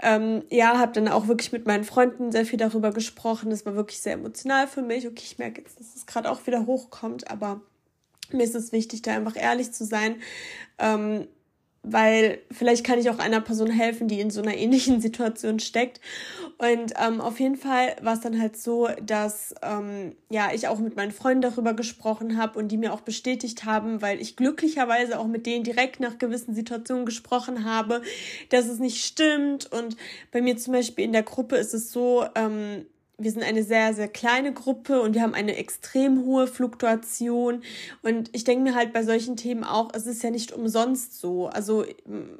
[0.00, 3.50] ähm, ja, habe dann auch wirklich mit meinen Freunden sehr viel darüber gesprochen.
[3.50, 5.06] Das war wirklich sehr emotional für mich.
[5.06, 7.60] Okay, ich merke jetzt, dass es gerade auch wieder hochkommt, aber
[8.30, 10.16] mir ist es wichtig, da einfach ehrlich zu sein.
[10.78, 11.28] Ähm,
[11.84, 16.00] weil vielleicht kann ich auch einer Person helfen, die in so einer ähnlichen Situation steckt.
[16.58, 20.78] Und ähm, auf jeden Fall war es dann halt so, dass ähm, ja ich auch
[20.78, 25.18] mit meinen Freunden darüber gesprochen habe und die mir auch bestätigt haben, weil ich glücklicherweise
[25.18, 28.02] auch mit denen direkt nach gewissen Situationen gesprochen habe,
[28.48, 29.70] dass es nicht stimmt.
[29.70, 29.96] Und
[30.32, 32.86] bei mir zum Beispiel in der Gruppe ist es so, ähm,
[33.16, 37.62] wir sind eine sehr, sehr kleine Gruppe und wir haben eine extrem hohe Fluktuation.
[38.02, 41.46] Und ich denke mir halt bei solchen Themen auch, es ist ja nicht umsonst so.
[41.46, 41.84] Also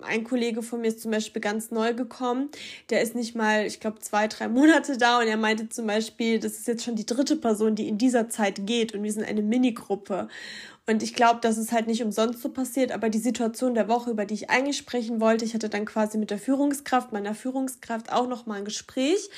[0.03, 2.49] ein Kollege von mir ist zum Beispiel ganz neu gekommen.
[2.91, 6.41] Der ist nicht mal, ich glaube, zwei, drei Monate da und er meinte zum Beispiel,
[6.41, 9.25] das ist jetzt schon die dritte Person, die in dieser Zeit geht und wir sind
[9.25, 10.29] eine Minigruppe.
[10.87, 14.11] Und ich glaube, dass es halt nicht umsonst so passiert, aber die Situation der Woche,
[14.11, 18.13] über die ich eigentlich sprechen wollte, ich hatte dann quasi mit der Führungskraft meiner Führungskraft
[18.13, 19.31] auch nochmal ein Gespräch.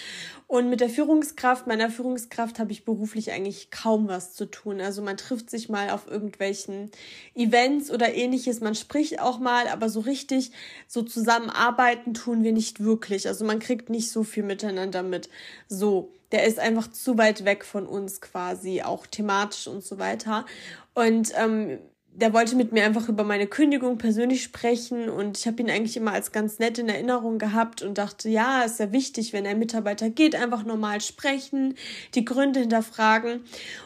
[0.49, 4.81] Und mit der Führungskraft meiner Führungskraft habe ich beruflich eigentlich kaum was zu tun.
[4.81, 6.91] Also man trifft sich mal auf irgendwelchen
[7.37, 10.51] Events oder ähnliches, man spricht auch mal, aber so richtig
[10.89, 13.29] so zusammenarbeiten tun wir nicht wirklich.
[13.29, 15.29] Also man kriegt nicht so viel miteinander mit.
[15.69, 20.45] So der ist einfach zu weit weg von uns quasi, auch thematisch und so weiter.
[20.97, 25.61] Und ähm, der wollte mit mir einfach über meine Kündigung persönlich sprechen und ich habe
[25.61, 29.35] ihn eigentlich immer als ganz nett in Erinnerung gehabt und dachte, ja, ist ja wichtig,
[29.35, 31.75] wenn ein Mitarbeiter geht, einfach normal sprechen,
[32.15, 33.45] die Gründe hinterfragen.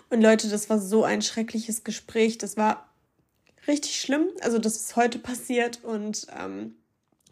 [0.09, 2.89] Und Leute, das war so ein schreckliches Gespräch, das war
[3.67, 4.29] richtig schlimm.
[4.43, 6.77] Also das ist heute passiert und ähm,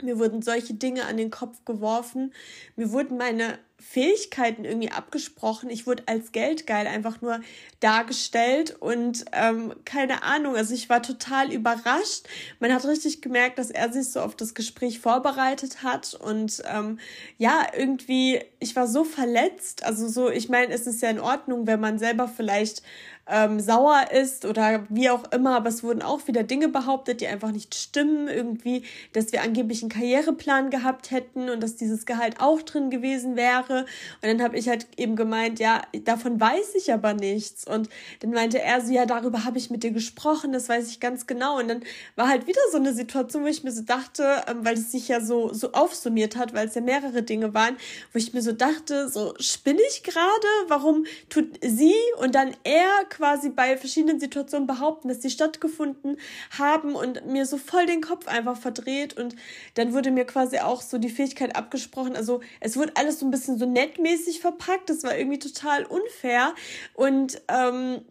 [0.02, 2.32] mir wurden solche Dinge an den Kopf geworfen.
[2.76, 5.70] Mir wurden meine Fähigkeiten irgendwie abgesprochen.
[5.70, 7.40] Ich wurde als Geldgeil einfach nur
[7.78, 10.56] dargestellt und ähm, keine Ahnung.
[10.56, 12.26] Also ich war total überrascht.
[12.58, 16.98] Man hat richtig gemerkt, dass er sich so auf das Gespräch vorbereitet hat und ähm,
[17.38, 19.84] ja, irgendwie, ich war so verletzt.
[19.84, 22.82] Also so, ich meine, es ist ja in Ordnung, wenn man selber vielleicht
[23.28, 27.26] ähm, sauer ist oder wie auch immer, aber es wurden auch wieder Dinge behauptet, die
[27.26, 28.28] einfach nicht stimmen.
[28.28, 33.36] Irgendwie, dass wir angeblich einen Karriereplan gehabt hätten und dass dieses Gehalt auch drin gewesen
[33.36, 33.80] wäre.
[34.22, 37.66] Und dann habe ich halt eben gemeint, ja, davon weiß ich aber nichts.
[37.66, 37.88] Und
[38.20, 41.26] dann meinte er so, ja, darüber habe ich mit dir gesprochen, das weiß ich ganz
[41.26, 41.58] genau.
[41.58, 41.82] Und dann
[42.16, 45.08] war halt wieder so eine Situation, wo ich mir so dachte, ähm, weil es sich
[45.08, 47.76] ja so, so aufsummiert hat, weil es ja mehrere Dinge waren,
[48.12, 50.46] wo ich mir so dachte, so spinne ich gerade?
[50.68, 56.18] Warum tut sie und dann er quasi bei verschiedenen Situationen behaupten, dass die stattgefunden
[56.56, 59.34] haben und mir so voll den Kopf einfach verdreht und
[59.74, 62.14] dann wurde mir quasi auch so die Fähigkeit abgesprochen.
[62.14, 64.88] Also es wurde alles so ein bisschen so nettmäßig verpackt.
[64.88, 66.54] Das war irgendwie total unfair
[66.94, 68.02] und ähm,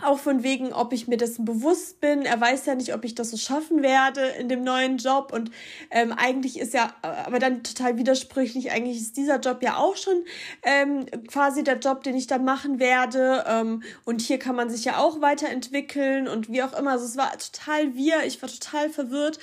[0.00, 2.22] auch von wegen, ob ich mir dessen bewusst bin.
[2.22, 5.32] Er weiß ja nicht, ob ich das so schaffen werde in dem neuen Job.
[5.32, 5.50] Und
[5.90, 10.24] ähm, eigentlich ist ja, aber dann total widersprüchlich, eigentlich ist dieser Job ja auch schon
[10.62, 13.44] ähm, quasi der Job, den ich dann machen werde.
[13.46, 16.92] Ähm, und hier kann man sich ja auch weiterentwickeln und wie auch immer.
[16.92, 19.38] Also es war total wir, ich war total verwirrt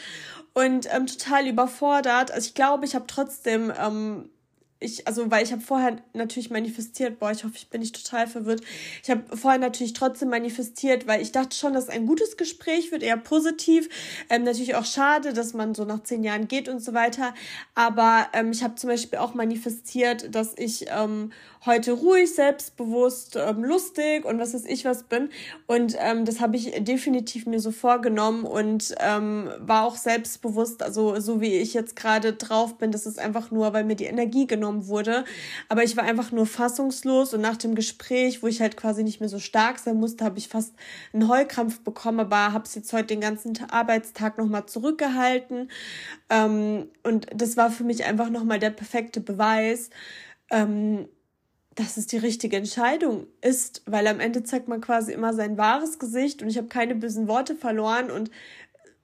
[0.56, 2.32] und ähm, total überfordert.
[2.32, 4.30] Also ich glaube, ich habe trotzdem ähm,
[4.82, 8.28] ich, also weil ich habe vorher natürlich manifestiert, boah, ich hoffe, ich bin nicht total
[8.28, 8.62] verwirrt.
[9.04, 13.04] Ich habe vorher natürlich trotzdem manifestiert, weil ich dachte schon, dass ein gutes Gespräch wird,
[13.04, 13.90] eher positiv.
[14.30, 17.34] Ähm, natürlich auch schade, dass man so nach zehn Jahren geht und so weiter.
[17.76, 21.32] Aber ähm, ich habe zum Beispiel auch manifestiert, dass ich ähm,
[21.66, 25.30] heute ruhig, selbstbewusst, ähm, lustig und was weiß ich was bin.
[25.68, 31.20] Und ähm, das habe ich definitiv mir so vorgenommen und ähm, war auch selbstbewusst, also
[31.20, 34.48] so wie ich jetzt gerade drauf bin, das ist einfach nur, weil mir die Energie
[34.48, 35.26] genommen wurde.
[35.68, 39.20] Aber ich war einfach nur fassungslos und nach dem Gespräch, wo ich halt quasi nicht
[39.20, 40.74] mehr so stark sein musste, habe ich fast
[41.14, 45.70] einen Heulkrampf bekommen, aber habe es jetzt heute den ganzen Arbeitstag nochmal zurückgehalten.
[46.30, 49.90] Ähm, und das war für mich einfach nochmal der perfekte Beweis,
[50.52, 51.08] ähm,
[51.76, 55.98] dass es die richtige Entscheidung ist, weil am Ende zeigt man quasi immer sein wahres
[55.98, 58.32] Gesicht und ich habe keine bösen Worte verloren und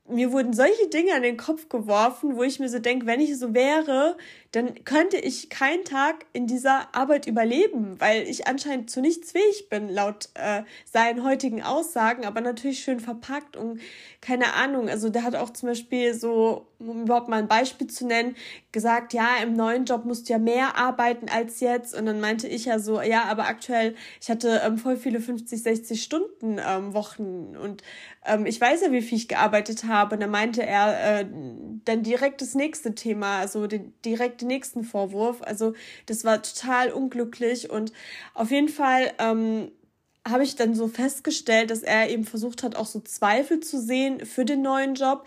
[0.07, 3.37] mir wurden solche Dinge an den Kopf geworfen, wo ich mir so denke, wenn ich
[3.39, 4.17] so wäre,
[4.55, 9.67] dann könnte ich keinen Tag in dieser Arbeit überleben, weil ich anscheinend zu nichts fähig
[9.69, 13.81] bin, laut äh, seinen heutigen Aussagen, aber natürlich schön verpackt und
[14.21, 14.87] keine Ahnung.
[14.87, 18.35] Also der hat auch zum Beispiel so, um überhaupt mal ein Beispiel zu nennen,
[18.71, 21.93] gesagt, ja, im neuen Job musst du ja mehr arbeiten als jetzt.
[21.93, 25.61] Und dann meinte ich ja so, ja, aber aktuell, ich hatte ähm, voll viele 50,
[25.61, 27.83] 60 Stunden ähm, Wochen und
[28.25, 30.15] ähm, ich weiß ja, wie viel ich gearbeitet habe.
[30.15, 31.25] Und dann meinte er äh,
[31.85, 35.41] dann direkt das nächste Thema, also den, direkt den nächsten Vorwurf.
[35.41, 35.73] Also
[36.05, 37.91] das war total unglücklich und
[38.33, 39.71] auf jeden Fall ähm,
[40.27, 44.25] habe ich dann so festgestellt, dass er eben versucht hat, auch so Zweifel zu sehen
[44.25, 45.25] für den neuen Job.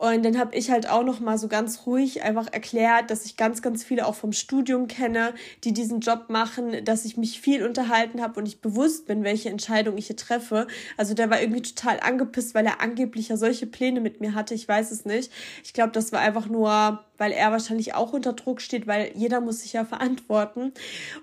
[0.00, 3.36] Und dann habe ich halt auch noch mal so ganz ruhig einfach erklärt, dass ich
[3.36, 7.66] ganz, ganz viele auch vom Studium kenne, die diesen Job machen, dass ich mich viel
[7.66, 10.68] unterhalten habe und ich bewusst bin, welche Entscheidung ich hier treffe.
[10.96, 14.54] Also der war irgendwie total angepisst, weil er angeblich ja solche Pläne mit mir hatte.
[14.54, 15.30] Ich weiß es nicht.
[15.64, 19.42] Ich glaube, das war einfach nur weil er wahrscheinlich auch unter Druck steht, weil jeder
[19.42, 20.72] muss sich ja verantworten.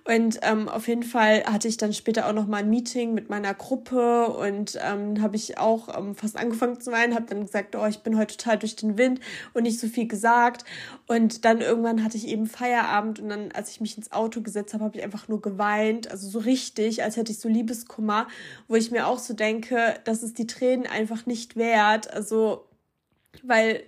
[0.03, 3.31] Und ähm, auf jeden Fall hatte ich dann später auch noch mal ein Meeting mit
[3.31, 7.75] meiner Gruppe und ähm, habe ich auch ähm, fast angefangen zu weinen, habe dann gesagt,
[7.75, 9.19] oh, ich bin heute total durch den Wind
[9.53, 10.65] und nicht so viel gesagt.
[11.07, 14.73] Und dann irgendwann hatte ich eben Feierabend und dann, als ich mich ins Auto gesetzt
[14.73, 18.27] habe, habe ich einfach nur geweint, also so richtig, als hätte ich so Liebeskummer,
[18.67, 22.13] wo ich mir auch so denke, das ist die Tränen einfach nicht wert.
[22.13, 22.67] Also,
[23.43, 23.83] weil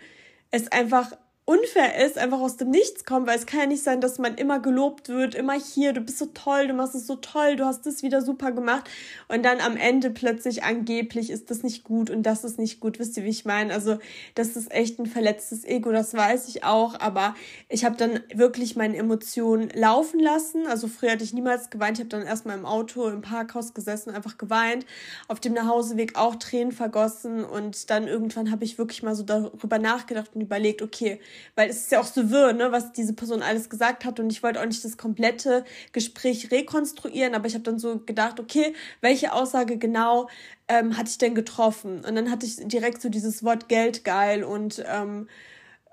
[0.52, 1.12] es einfach
[1.50, 4.36] unfair ist, einfach aus dem Nichts kommt, weil es kann ja nicht sein, dass man
[4.36, 7.66] immer gelobt wird, immer hier, du bist so toll, du machst es so toll, du
[7.66, 8.88] hast das wieder super gemacht
[9.30, 13.00] und dann am Ende plötzlich angeblich ist das nicht gut und das ist nicht gut,
[13.00, 13.74] wisst ihr, wie ich meine?
[13.74, 13.98] Also
[14.36, 17.34] das ist echt ein verletztes Ego, das weiß ich auch, aber
[17.68, 22.02] ich habe dann wirklich meine Emotionen laufen lassen, also früher hatte ich niemals geweint, ich
[22.02, 24.86] habe dann erstmal im Auto im Parkhaus gesessen, einfach geweint,
[25.28, 29.80] auf dem Nachhauseweg auch Tränen vergossen und dann irgendwann habe ich wirklich mal so darüber
[29.80, 31.20] nachgedacht und überlegt, okay,
[31.56, 34.30] weil es ist ja auch so wirr, ne, was diese Person alles gesagt hat und
[34.32, 38.74] ich wollte auch nicht das komplette Gespräch rekonstruieren, aber ich habe dann so gedacht, okay,
[39.02, 40.30] welche Aussage genau
[40.68, 42.04] ähm, hatte ich denn getroffen?
[42.06, 45.28] Und dann hatte ich direkt so dieses Wort Geld geil und ähm,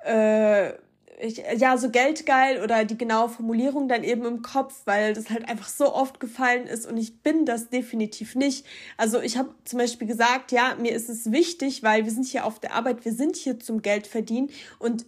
[0.04, 0.72] äh,
[1.18, 5.48] ich, ja, so geldgeil oder die genaue Formulierung dann eben im Kopf, weil das halt
[5.48, 8.66] einfach so oft gefallen ist und ich bin das definitiv nicht.
[8.96, 12.44] Also ich habe zum Beispiel gesagt, ja, mir ist es wichtig, weil wir sind hier
[12.44, 15.06] auf der Arbeit, wir sind hier zum Geld verdienen und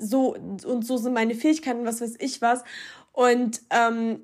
[0.00, 2.64] so und so sind meine Fähigkeiten, was weiß ich was.
[3.12, 4.22] Und ähm,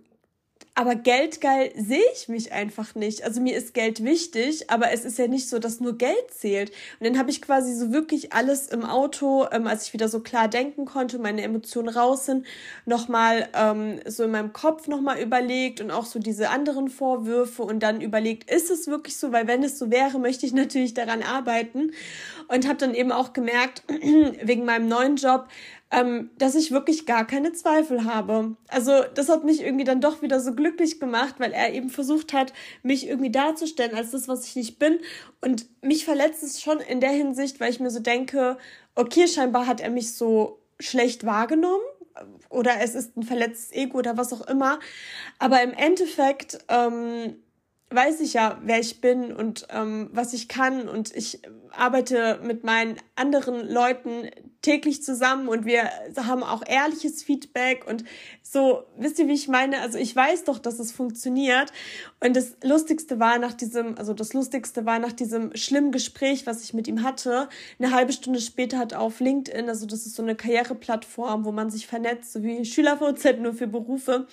[0.78, 3.24] aber geldgeil sehe ich mich einfach nicht.
[3.24, 6.70] Also mir ist Geld wichtig, aber es ist ja nicht so, dass nur Geld zählt.
[7.00, 10.20] Und dann habe ich quasi so wirklich alles im Auto, ähm, als ich wieder so
[10.20, 12.46] klar denken konnte, meine Emotionen raus sind,
[12.84, 17.82] nochmal ähm, so in meinem Kopf nochmal überlegt und auch so diese anderen Vorwürfe und
[17.82, 19.32] dann überlegt, ist es wirklich so?
[19.32, 21.92] Weil wenn es so wäre, möchte ich natürlich daran arbeiten.
[22.48, 25.48] Und habe dann eben auch gemerkt, wegen meinem neuen Job,
[25.90, 28.56] ähm, dass ich wirklich gar keine Zweifel habe.
[28.68, 32.32] Also das hat mich irgendwie dann doch wieder so glücklich gemacht, weil er eben versucht
[32.32, 34.98] hat, mich irgendwie darzustellen als das, was ich nicht bin.
[35.40, 38.58] Und mich verletzt es schon in der Hinsicht, weil ich mir so denke,
[38.94, 41.82] okay, scheinbar hat er mich so schlecht wahrgenommen
[42.48, 44.80] oder es ist ein verletztes Ego oder was auch immer.
[45.38, 47.36] Aber im Endeffekt ähm,
[47.90, 52.64] weiß ich ja, wer ich bin und ähm, was ich kann und ich arbeite mit
[52.64, 54.28] meinen anderen Leuten
[54.66, 58.02] täglich zusammen und wir haben auch ehrliches Feedback und
[58.42, 59.80] so, wisst ihr, wie ich meine?
[59.80, 61.72] Also ich weiß doch, dass es funktioniert
[62.18, 66.64] und das Lustigste war nach diesem, also das Lustigste war nach diesem schlimmen Gespräch, was
[66.64, 67.48] ich mit ihm hatte,
[67.78, 71.70] eine halbe Stunde später hat auf LinkedIn, also das ist so eine Karriereplattform, wo man
[71.70, 74.26] sich vernetzt, so wie SchülerVZ nur für Berufe,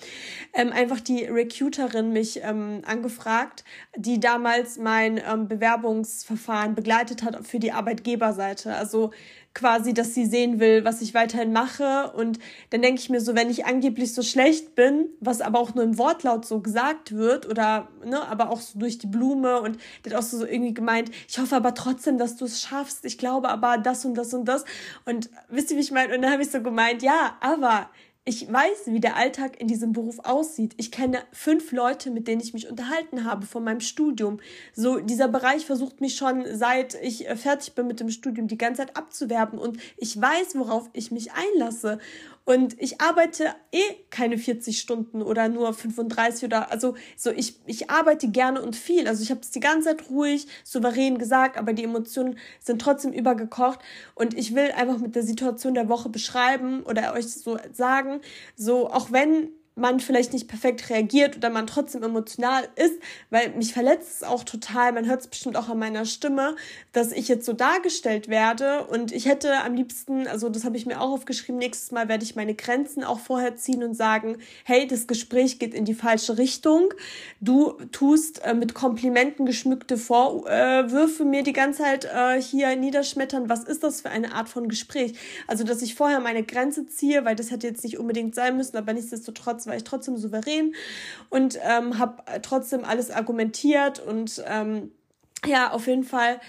[0.52, 3.62] ähm, einfach die Recruiterin mich ähm, angefragt,
[3.96, 8.74] die damals mein ähm, Bewerbungsverfahren begleitet hat für die Arbeitgeberseite.
[8.74, 9.12] Also
[9.54, 12.12] quasi, dass sie sehen will, was ich weiterhin mache.
[12.12, 12.38] Und
[12.70, 15.84] dann denke ich mir so, wenn ich angeblich so schlecht bin, was aber auch nur
[15.84, 20.12] im Wortlaut so gesagt wird oder, ne, aber auch so durch die Blume und der
[20.12, 23.04] hat auch so irgendwie gemeint, ich hoffe aber trotzdem, dass du es schaffst.
[23.04, 24.64] Ich glaube aber das und das und das.
[25.04, 26.14] Und wisst ihr, wie ich meine?
[26.14, 27.88] Und dann habe ich so gemeint, ja, aber
[28.26, 30.72] ich weiß, wie der Alltag in diesem Beruf aussieht.
[30.78, 34.40] Ich kenne fünf Leute, mit denen ich mich unterhalten habe von meinem Studium.
[34.72, 38.56] So, dieser Bereich versucht mich schon seit ich äh, fertig bin mit dem Studium die
[38.56, 41.98] ganze Zeit abzuwerben und ich weiß, worauf ich mich einlasse.
[42.44, 47.88] Und ich arbeite eh keine 40 Stunden oder nur 35 oder also so ich ich
[47.90, 49.08] arbeite gerne und viel.
[49.08, 53.12] Also ich habe es die ganze Zeit ruhig, souverän gesagt, aber die Emotionen sind trotzdem
[53.12, 53.80] übergekocht
[54.14, 58.20] und ich will einfach mit der Situation der Woche beschreiben oder euch so sagen,
[58.56, 62.94] so auch wenn man vielleicht nicht perfekt reagiert oder man trotzdem emotional ist,
[63.30, 66.54] weil mich verletzt es auch total, man hört es bestimmt auch an meiner Stimme,
[66.92, 68.84] dass ich jetzt so dargestellt werde.
[68.86, 72.22] Und ich hätte am liebsten, also das habe ich mir auch aufgeschrieben, nächstes Mal werde
[72.22, 76.38] ich meine Grenzen auch vorher ziehen und sagen, hey, das Gespräch geht in die falsche
[76.38, 76.94] Richtung,
[77.40, 83.64] du tust äh, mit Komplimenten geschmückte Vorwürfe mir die ganze Zeit äh, hier niederschmettern, was
[83.64, 85.14] ist das für eine Art von Gespräch?
[85.48, 88.76] Also, dass ich vorher meine Grenze ziehe, weil das hätte jetzt nicht unbedingt sein müssen,
[88.76, 90.74] aber nichtsdestotrotz war ich trotzdem souverän
[91.30, 94.92] und ähm, habe trotzdem alles argumentiert und ähm,
[95.46, 96.40] ja, auf jeden Fall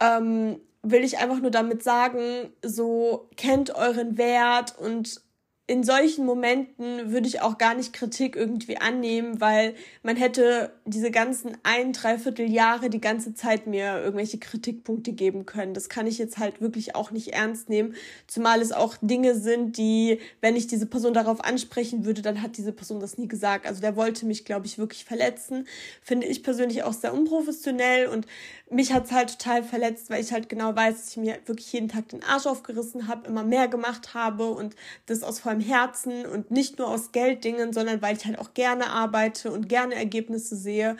[0.00, 5.22] ähm, will ich einfach nur damit sagen, so kennt euren Wert und
[5.66, 11.10] in solchen Momenten würde ich auch gar nicht Kritik irgendwie annehmen, weil man hätte diese
[11.10, 15.72] ganzen ein, dreiviertel Jahre die ganze Zeit mir irgendwelche Kritikpunkte geben können.
[15.72, 17.94] Das kann ich jetzt halt wirklich auch nicht ernst nehmen,
[18.26, 22.58] zumal es auch Dinge sind, die, wenn ich diese Person darauf ansprechen würde, dann hat
[22.58, 23.66] diese Person das nie gesagt.
[23.66, 25.66] Also der wollte mich, glaube ich, wirklich verletzen.
[26.02, 28.26] Finde ich persönlich auch sehr unprofessionell und
[28.74, 31.88] mich hat's halt total verletzt, weil ich halt genau weiß, dass ich mir wirklich jeden
[31.88, 34.74] Tag den Arsch aufgerissen habe, immer mehr gemacht habe und
[35.06, 38.90] das aus vollem Herzen und nicht nur aus Gelddingen, sondern weil ich halt auch gerne
[38.90, 40.96] arbeite und gerne Ergebnisse sehe.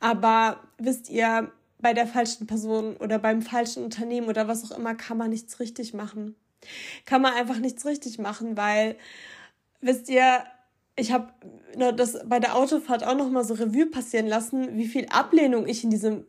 [0.00, 4.94] Aber wisst ihr, bei der falschen Person oder beim falschen Unternehmen oder was auch immer
[4.94, 6.36] kann man nichts richtig machen.
[7.06, 8.96] Kann man einfach nichts richtig machen, weil
[9.80, 10.44] wisst ihr,
[10.94, 11.32] ich habe
[11.96, 15.82] das bei der Autofahrt auch noch mal so Revue passieren lassen, wie viel Ablehnung ich
[15.84, 16.24] in diesem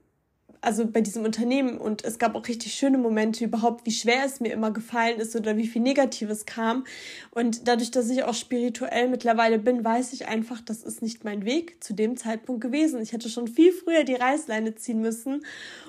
[0.64, 4.40] also bei diesem Unternehmen und es gab auch richtig schöne Momente überhaupt, wie schwer es
[4.40, 6.86] mir immer gefallen ist oder wie viel Negatives kam.
[7.32, 11.46] Und dadurch, dass ich auch spirituell mittlerweile bin, weiß ich einfach, das ist nicht mein
[11.46, 13.02] Weg zu dem Zeitpunkt gewesen.
[13.02, 15.46] Ich hätte schon viel früher die Reißleine ziehen müssen.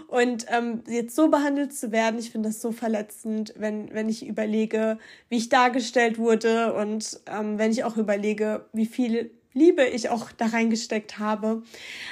[0.08, 4.26] Und ähm, jetzt so behandelt zu werden, ich finde das so verletzend, wenn, wenn ich
[4.26, 4.98] überlege,
[5.28, 10.32] wie ich dargestellt wurde und ähm, wenn ich auch überlege, wie viel Liebe ich auch
[10.32, 11.62] da reingesteckt habe.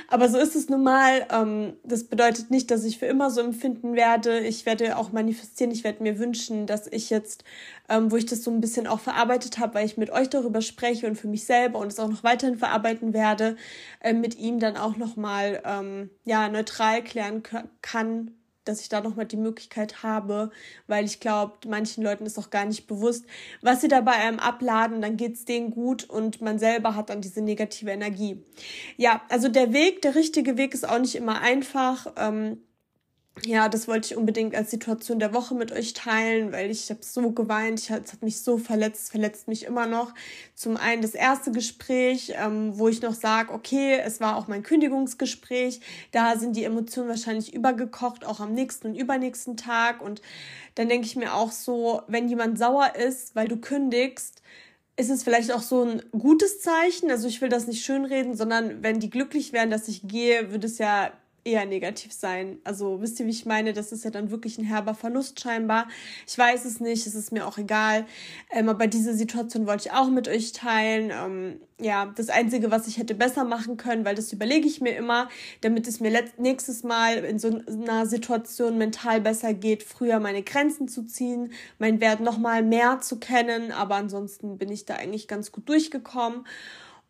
[0.08, 1.26] Aber so ist es nun mal.
[1.30, 4.40] Ähm, das bedeutet nicht, dass ich für immer so empfinden werde.
[4.40, 5.72] Ich werde auch manifestieren.
[5.72, 7.42] Ich werde mir wünschen, dass ich jetzt,
[7.88, 10.62] ähm, wo ich das so ein bisschen auch verarbeitet habe, weil ich mit euch darüber
[10.62, 13.56] spreche und für mich selber und es auch noch weiterhin verarbeiten werde,
[14.00, 17.42] äh, mit ihm dann auch nochmal ähm, ja, neutral klären
[17.82, 18.30] kann,
[18.64, 20.50] dass ich da nochmal die Möglichkeit habe,
[20.86, 23.24] weil ich glaube, manchen Leuten ist auch gar nicht bewusst,
[23.60, 27.20] was sie da bei einem abladen, dann geht's denen gut und man selber hat dann
[27.20, 28.42] diese negative Energie.
[28.96, 32.06] Ja, also der Weg, der richtige Weg ist auch nicht immer einfach.
[32.16, 32.58] Ähm,
[33.44, 37.00] ja, das wollte ich unbedingt als Situation der Woche mit euch teilen, weil ich habe
[37.02, 40.12] so geweint, ich, es hat mich so verletzt, verletzt mich immer noch.
[40.54, 44.62] Zum einen das erste Gespräch, ähm, wo ich noch sage, okay, es war auch mein
[44.62, 45.80] Kündigungsgespräch,
[46.12, 50.02] da sind die Emotionen wahrscheinlich übergekocht, auch am nächsten und übernächsten Tag.
[50.02, 50.20] Und
[50.74, 54.42] dann denke ich mir auch so, wenn jemand sauer ist, weil du kündigst,
[54.96, 57.10] ist es vielleicht auch so ein gutes Zeichen.
[57.10, 60.66] Also ich will das nicht schönreden, sondern wenn die glücklich wären, dass ich gehe, würde
[60.66, 61.10] es ja
[61.44, 62.58] eher negativ sein.
[62.64, 63.72] Also wisst ihr, wie ich meine?
[63.72, 65.88] Das ist ja dann wirklich ein herber Verlust scheinbar.
[66.26, 68.06] Ich weiß es nicht, es ist mir auch egal.
[68.50, 71.10] Ähm, aber diese Situation wollte ich auch mit euch teilen.
[71.10, 74.96] Ähm, ja, das Einzige, was ich hätte besser machen können, weil das überlege ich mir
[74.96, 75.28] immer,
[75.62, 80.86] damit es mir nächstes Mal in so einer Situation mental besser geht, früher meine Grenzen
[80.86, 83.72] zu ziehen, mein Wert nochmal mehr zu kennen.
[83.72, 86.44] Aber ansonsten bin ich da eigentlich ganz gut durchgekommen.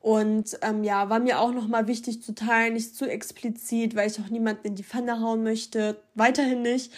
[0.02, 4.20] Und ähm, ja, war mir auch nochmal wichtig zu teilen, nicht zu explizit, weil ich
[4.20, 6.92] auch niemanden in die Pfanne hauen möchte, weiterhin nicht.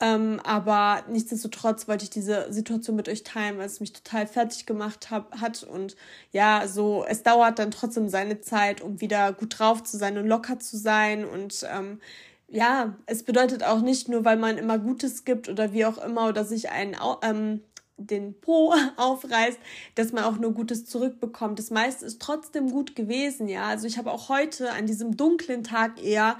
[0.00, 4.66] Ähm, aber nichtsdestotrotz wollte ich diese Situation mit euch teilen, weil es mich total fertig
[4.66, 5.62] gemacht hab, hat.
[5.62, 5.94] Und
[6.32, 10.26] ja, so, es dauert dann trotzdem seine Zeit, um wieder gut drauf zu sein und
[10.26, 11.24] locker zu sein.
[11.24, 12.00] Und ähm,
[12.48, 16.28] ja, es bedeutet auch nicht nur, weil man immer Gutes gibt oder wie auch immer
[16.28, 17.60] oder sich einen ähm,
[18.06, 19.58] den Po aufreißt,
[19.94, 21.58] dass man auch nur Gutes zurückbekommt.
[21.58, 23.66] Das meiste ist trotzdem gut gewesen, ja.
[23.66, 26.38] Also ich habe auch heute an diesem dunklen Tag eher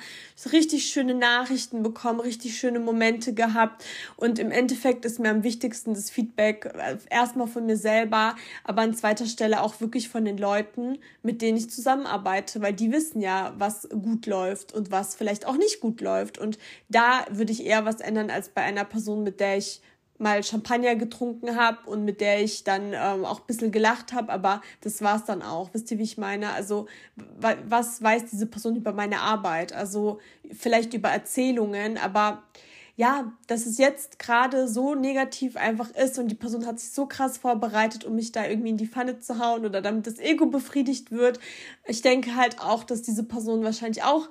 [0.52, 3.84] richtig schöne Nachrichten bekommen, richtig schöne Momente gehabt.
[4.16, 8.82] Und im Endeffekt ist mir am wichtigsten das Feedback äh, erstmal von mir selber, aber
[8.82, 13.20] an zweiter Stelle auch wirklich von den Leuten, mit denen ich zusammenarbeite, weil die wissen
[13.20, 16.38] ja, was gut läuft und was vielleicht auch nicht gut läuft.
[16.38, 16.58] Und
[16.88, 19.80] da würde ich eher was ändern als bei einer Person, mit der ich
[20.20, 24.32] mal Champagner getrunken habe und mit der ich dann ähm, auch ein bisschen gelacht habe,
[24.32, 25.70] aber das war's dann auch.
[25.72, 26.52] Wisst ihr, wie ich meine?
[26.52, 26.86] Also,
[27.68, 29.72] was weiß diese Person über meine Arbeit?
[29.72, 30.20] Also,
[30.52, 32.42] vielleicht über Erzählungen, aber
[33.00, 37.06] ja, dass es jetzt gerade so negativ einfach ist und die Person hat sich so
[37.06, 40.44] krass vorbereitet, um mich da irgendwie in die Pfanne zu hauen oder damit das Ego
[40.44, 41.40] befriedigt wird.
[41.86, 44.28] Ich denke halt auch, dass diese Person wahrscheinlich auch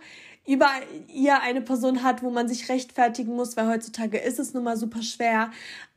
[0.50, 0.68] über
[1.08, 4.78] ihr eine Person hat, wo man sich rechtfertigen muss, weil heutzutage ist es nun mal
[4.78, 5.52] super schwer.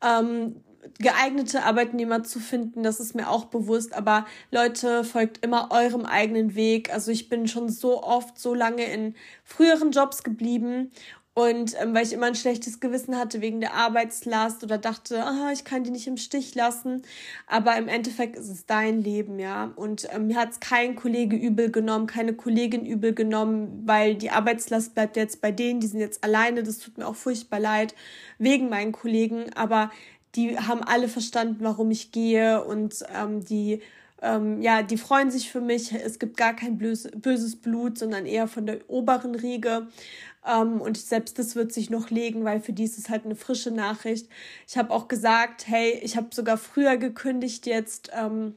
[0.04, 0.56] Ähm,
[0.98, 3.94] geeignete Arbeitnehmer zu finden, das ist mir auch bewusst.
[3.94, 6.92] Aber Leute, folgt immer eurem eigenen Weg.
[6.92, 10.90] Also ich bin schon so oft, so lange in früheren Jobs geblieben
[11.34, 15.50] und ähm, weil ich immer ein schlechtes Gewissen hatte wegen der Arbeitslast oder dachte, aha,
[15.50, 17.02] ich kann die nicht im Stich lassen.
[17.46, 19.72] Aber im Endeffekt ist es dein Leben, ja.
[19.76, 24.30] Und ähm, mir hat es kein Kollege übel genommen, keine Kollegin übel genommen, weil die
[24.30, 26.62] Arbeitslast bleibt jetzt bei denen, die sind jetzt alleine.
[26.64, 27.94] Das tut mir auch furchtbar leid
[28.38, 29.54] wegen meinen Kollegen.
[29.54, 29.90] Aber
[30.34, 33.80] die haben alle verstanden, warum ich gehe und ähm, die
[34.22, 35.92] ähm, ja, die freuen sich für mich.
[35.92, 39.88] Es gibt gar kein böses Blut, sondern eher von der oberen Riege.
[40.46, 43.36] Ähm, und selbst das wird sich noch legen, weil für die ist es halt eine
[43.36, 44.28] frische Nachricht.
[44.68, 48.10] Ich habe auch gesagt, hey, ich habe sogar früher gekündigt jetzt.
[48.14, 48.56] Ähm,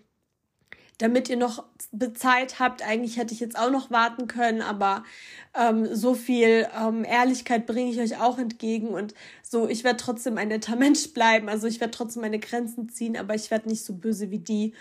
[0.97, 1.65] damit ihr noch
[2.13, 2.81] Zeit habt.
[2.81, 5.03] Eigentlich hätte ich jetzt auch noch warten können, aber
[5.53, 9.13] ähm, so viel ähm, Ehrlichkeit bringe ich euch auch entgegen und
[9.43, 11.49] so, ich werde trotzdem ein netter Mensch bleiben.
[11.49, 14.73] Also ich werde trotzdem meine Grenzen ziehen, aber ich werde nicht so böse wie die.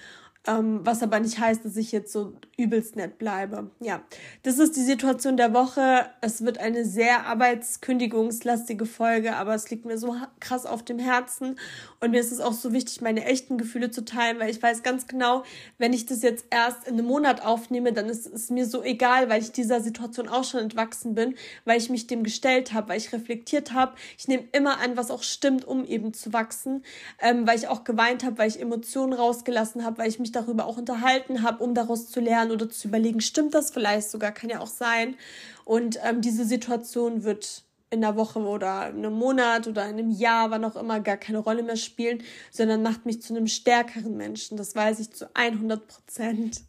[0.47, 3.71] Ähm, was aber nicht heißt, dass ich jetzt so übelst nett bleibe.
[3.81, 4.03] Ja,
[4.43, 6.07] das ist die Situation der Woche.
[6.21, 11.59] Es wird eine sehr arbeitskündigungslastige Folge, aber es liegt mir so krass auf dem Herzen.
[12.01, 14.83] Und mir ist es auch so wichtig, meine echten Gefühle zu teilen, weil ich weiß
[14.83, 15.45] ganz genau,
[15.79, 19.31] wenn ich das jetzt erst in einem Monat aufnehme, dann ist es mir so egal,
[19.31, 22.99] weil ich dieser Situation auch schon entwachsen bin, weil ich mich dem gestellt habe, weil
[22.99, 23.95] ich reflektiert habe.
[24.19, 26.85] Ich nehme immer an, was auch stimmt, um eben zu wachsen,
[27.23, 30.67] ähm, weil ich auch geweint habe, weil ich Emotionen rausgelassen habe, weil ich mich darüber
[30.67, 34.51] auch unterhalten habe, um daraus zu lernen oder zu überlegen, stimmt das vielleicht sogar, kann
[34.51, 35.17] ja auch sein.
[35.65, 40.11] Und ähm, diese Situation wird in einer Woche oder in einem Monat oder in einem
[40.11, 44.17] Jahr, wann auch immer, gar keine Rolle mehr spielen, sondern macht mich zu einem stärkeren
[44.17, 44.57] Menschen.
[44.57, 46.63] Das weiß ich zu 100 Prozent.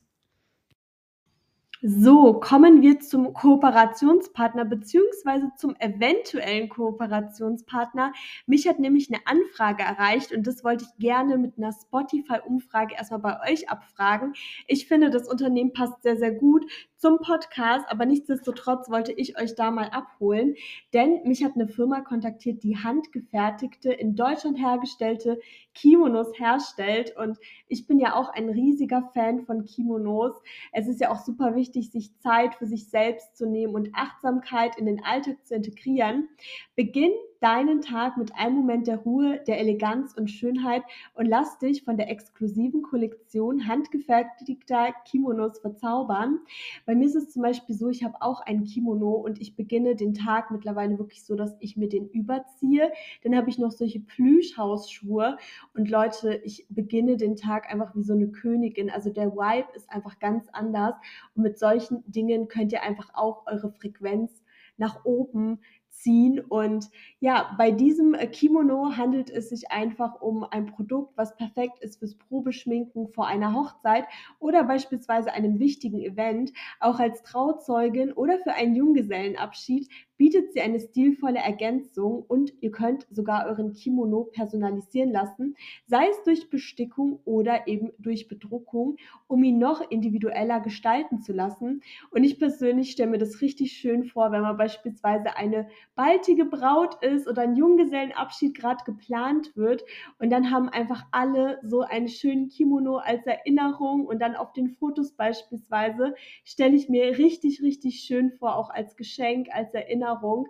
[1.81, 8.13] So, kommen wir zum Kooperationspartner beziehungsweise zum eventuellen Kooperationspartner.
[8.47, 13.19] Mich hat nämlich eine Anfrage erreicht und das wollte ich gerne mit einer Spotify-Umfrage erstmal
[13.19, 14.33] bei euch abfragen.
[14.67, 16.65] Ich finde, das Unternehmen passt sehr, sehr gut
[16.97, 20.55] zum Podcast, aber nichtsdestotrotz wollte ich euch da mal abholen,
[20.93, 25.39] denn mich hat eine Firma kontaktiert, die handgefertigte, in Deutschland hergestellte
[25.73, 27.37] Kimonos herstellt und
[27.67, 30.33] ich bin ja auch ein riesiger Fan von Kimonos.
[30.71, 34.77] Es ist ja auch super wichtig, sich Zeit für sich selbst zu nehmen und Achtsamkeit
[34.77, 36.29] in den Alltag zu integrieren.
[36.75, 37.11] Beginn
[37.45, 40.81] deinen Tag mit einem Moment der Ruhe, der Eleganz und Schönheit
[41.13, 46.39] und lass dich von der exklusiven Kollektion handgefertigter Kimonos verzaubern.
[46.87, 49.95] Bei mir ist es zum Beispiel so, ich habe auch ein Kimono und ich beginne
[49.95, 52.91] den Tag mittlerweile wirklich so, dass ich mir den überziehe.
[53.23, 55.37] Dann habe ich noch solche Plüschhausschuhe
[55.75, 58.89] und Leute, ich beginne den Tag einfach wie so eine Königin.
[58.89, 60.95] Also der Vibe ist einfach ganz anders
[61.35, 64.41] und mit solchen Dingen könnt ihr einfach auch eure Frequenz
[64.77, 65.59] nach oben
[65.95, 66.39] ziehen.
[66.39, 66.89] Und
[67.19, 71.99] ja, bei diesem äh, Kimono handelt es sich einfach um ein Produkt, was perfekt ist
[71.99, 74.05] fürs Probeschminken vor einer Hochzeit
[74.39, 80.79] oder beispielsweise einem wichtigen Event, auch als Trauzeugin oder für einen Junggesellenabschied bietet sie eine
[80.79, 85.55] stilvolle Ergänzung und ihr könnt sogar euren Kimono personalisieren lassen,
[85.85, 88.97] sei es durch Bestickung oder eben durch Bedruckung,
[89.27, 91.81] um ihn noch individueller gestalten zu lassen.
[92.11, 97.03] Und ich persönlich stelle mir das richtig schön vor, wenn man beispielsweise eine baldige Braut
[97.03, 99.83] ist oder ein Junggesellenabschied gerade geplant wird
[100.19, 104.69] und dann haben einfach alle so einen schönen Kimono als Erinnerung und dann auf den
[104.69, 110.47] Fotos beispielsweise stelle ich mir richtig, richtig schön vor, auch als Geschenk, als Erinnerung Erinnerung.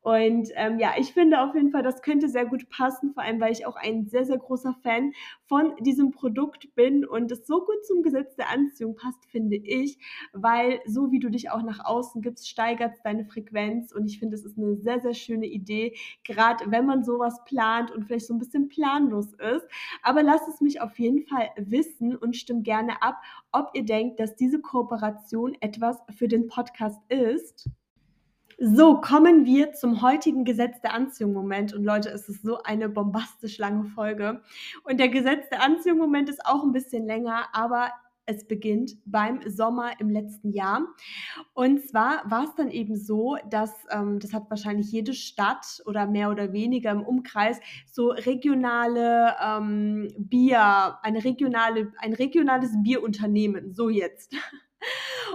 [0.00, 3.40] Und ähm, ja, ich finde auf jeden Fall, das könnte sehr gut passen, vor allem
[3.40, 5.12] weil ich auch ein sehr, sehr großer Fan
[5.48, 9.98] von diesem Produkt bin und es so gut zum Gesetz der Anziehung passt, finde ich,
[10.32, 14.36] weil so wie du dich auch nach außen gibst, steigert deine Frequenz und ich finde,
[14.36, 18.34] es ist eine sehr, sehr schöne Idee, gerade wenn man sowas plant und vielleicht so
[18.34, 19.66] ein bisschen planlos ist.
[20.04, 23.16] Aber lasst es mich auf jeden Fall wissen und stimmt gerne ab,
[23.50, 27.68] ob ihr denkt, dass diese Kooperation etwas für den Podcast ist.
[28.58, 31.74] So, kommen wir zum heutigen Gesetz der Anziehung Moment.
[31.74, 34.40] Und Leute, es ist so eine bombastisch lange Folge.
[34.82, 37.90] Und der Gesetz der Anziehung Moment ist auch ein bisschen länger, aber
[38.24, 40.86] es beginnt beim Sommer im letzten Jahr.
[41.52, 46.06] Und zwar war es dann eben so, dass ähm, das hat wahrscheinlich jede Stadt oder
[46.06, 53.90] mehr oder weniger im Umkreis so regionale ähm, Bier, eine regionale, ein regionales Bierunternehmen, so
[53.90, 54.34] jetzt.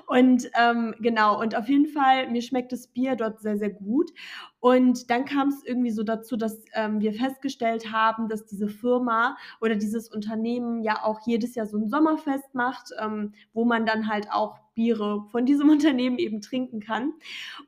[0.07, 4.11] Und ähm, genau, und auf jeden Fall, mir schmeckt das Bier dort sehr, sehr gut.
[4.59, 9.37] Und dann kam es irgendwie so dazu, dass ähm, wir festgestellt haben, dass diese Firma
[9.59, 14.07] oder dieses Unternehmen ja auch jedes Jahr so ein Sommerfest macht, ähm, wo man dann
[14.07, 17.13] halt auch Biere von diesem Unternehmen eben trinken kann.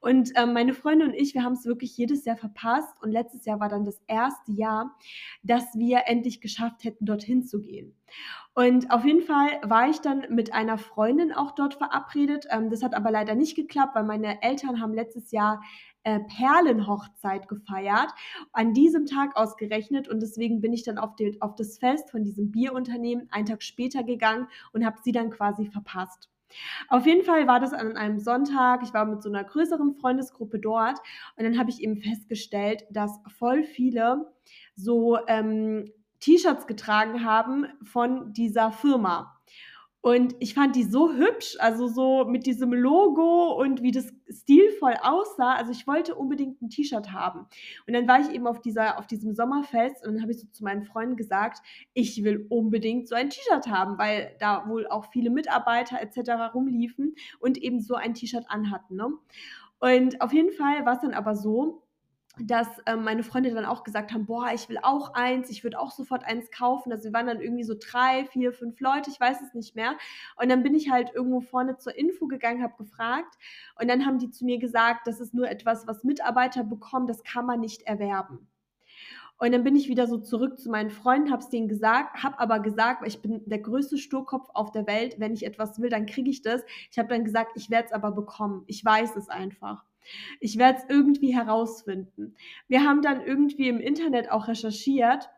[0.02, 3.02] Und ähm, meine Freunde und ich, wir haben es wirklich jedes Jahr verpasst.
[3.02, 4.96] Und letztes Jahr war dann das erste Jahr,
[5.42, 7.96] dass wir endlich geschafft hätten, dorthin zu gehen.
[8.56, 12.46] Und auf jeden Fall war ich dann mit einer Freundin auch dort verabredet.
[12.52, 15.62] Ähm, das hat aber leider nicht geklappt, weil meine Eltern haben letztes Jahr
[16.04, 18.12] äh, Perlenhochzeit gefeiert,
[18.52, 20.08] an diesem Tag ausgerechnet.
[20.08, 23.64] Und deswegen bin ich dann auf, den, auf das Fest von diesem Bierunternehmen einen Tag
[23.64, 26.30] später gegangen und habe sie dann quasi verpasst.
[26.88, 28.84] Auf jeden Fall war das an einem Sonntag.
[28.84, 31.00] Ich war mit so einer größeren Freundesgruppe dort
[31.36, 34.32] und dann habe ich eben festgestellt, dass voll viele
[34.76, 35.92] so ähm,
[36.24, 39.38] T-Shirts getragen haben von dieser Firma.
[40.00, 44.96] Und ich fand die so hübsch, also so mit diesem Logo und wie das stilvoll
[45.02, 45.54] aussah.
[45.56, 47.46] Also ich wollte unbedingt ein T-Shirt haben.
[47.88, 50.48] Und dann war ich eben auf, dieser, auf diesem Sommerfest und dann habe ich so
[50.48, 51.60] zu meinen Freunden gesagt,
[51.94, 56.54] ich will unbedingt so ein T-Shirt haben, weil da wohl auch viele Mitarbeiter etc.
[56.54, 58.96] rumliefen und eben so ein T-Shirt anhatten.
[58.96, 59.08] Ne?
[59.80, 61.83] Und auf jeden Fall war es dann aber so,
[62.40, 65.80] dass ähm, meine Freunde dann auch gesagt haben, boah, ich will auch eins, ich würde
[65.80, 66.92] auch sofort eins kaufen.
[66.92, 69.96] Also wir waren dann irgendwie so drei, vier, fünf Leute, ich weiß es nicht mehr.
[70.38, 73.36] Und dann bin ich halt irgendwo vorne zur Info gegangen, habe gefragt
[73.80, 77.24] und dann haben die zu mir gesagt, das ist nur etwas, was Mitarbeiter bekommen, das
[77.24, 78.48] kann man nicht erwerben.
[79.38, 82.40] Und dann bin ich wieder so zurück zu meinen Freunden, habe es denen gesagt, habe
[82.40, 86.06] aber gesagt, ich bin der größte Sturkopf auf der Welt, wenn ich etwas will, dann
[86.06, 86.64] kriege ich das.
[86.92, 88.64] Ich habe dann gesagt, ich werde es aber bekommen.
[88.68, 89.84] Ich weiß es einfach.
[90.40, 92.36] Ich werde es irgendwie herausfinden.
[92.68, 95.30] Wir haben dann irgendwie im Internet auch recherchiert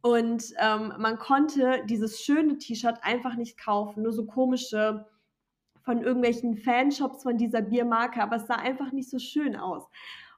[0.00, 5.06] und ähm, man konnte dieses schöne T-Shirt einfach nicht kaufen, nur so komische
[5.84, 9.88] von irgendwelchen Fanshops von dieser Biermarke, aber es sah einfach nicht so schön aus.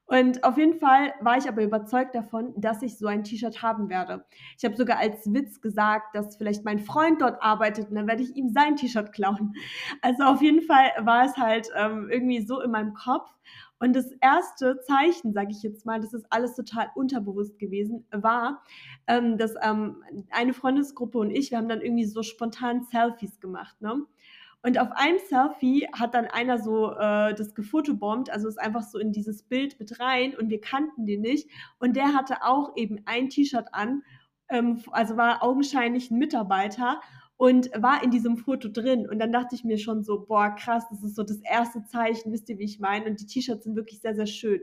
[0.06, 3.88] Und auf jeden Fall war ich aber überzeugt davon, dass ich so ein T-Shirt haben
[3.88, 4.24] werde.
[4.58, 8.22] Ich habe sogar als Witz gesagt, dass vielleicht mein Freund dort arbeitet und dann werde
[8.22, 9.54] ich ihm sein T-Shirt klauen.
[10.02, 13.30] Also auf jeden Fall war es halt ähm, irgendwie so in meinem Kopf.
[13.80, 18.62] Und das erste Zeichen, sage ich jetzt mal, das ist alles total unterbewusst gewesen, war,
[19.06, 23.80] ähm, dass ähm, eine Freundesgruppe und ich, wir haben dann irgendwie so spontan Selfies gemacht.
[23.80, 24.06] Ne?
[24.64, 28.98] Und auf einem Selfie hat dann einer so äh, das gefotobombt, also ist einfach so
[28.98, 31.50] in dieses Bild mit rein und wir kannten den nicht.
[31.78, 34.02] Und der hatte auch eben ein T-Shirt an,
[34.48, 37.02] ähm, also war augenscheinlich ein Mitarbeiter
[37.36, 39.06] und war in diesem Foto drin.
[39.06, 42.32] Und dann dachte ich mir schon so, boah, krass, das ist so das erste Zeichen,
[42.32, 43.04] wisst ihr, wie ich meine?
[43.04, 44.62] Und die T-Shirts sind wirklich sehr, sehr schön.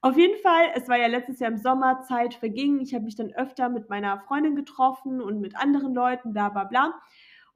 [0.00, 2.80] Auf jeden Fall, es war ja letztes Jahr im Sommer, Zeit verging.
[2.80, 6.64] Ich habe mich dann öfter mit meiner Freundin getroffen und mit anderen Leuten, bla bla
[6.64, 6.94] bla.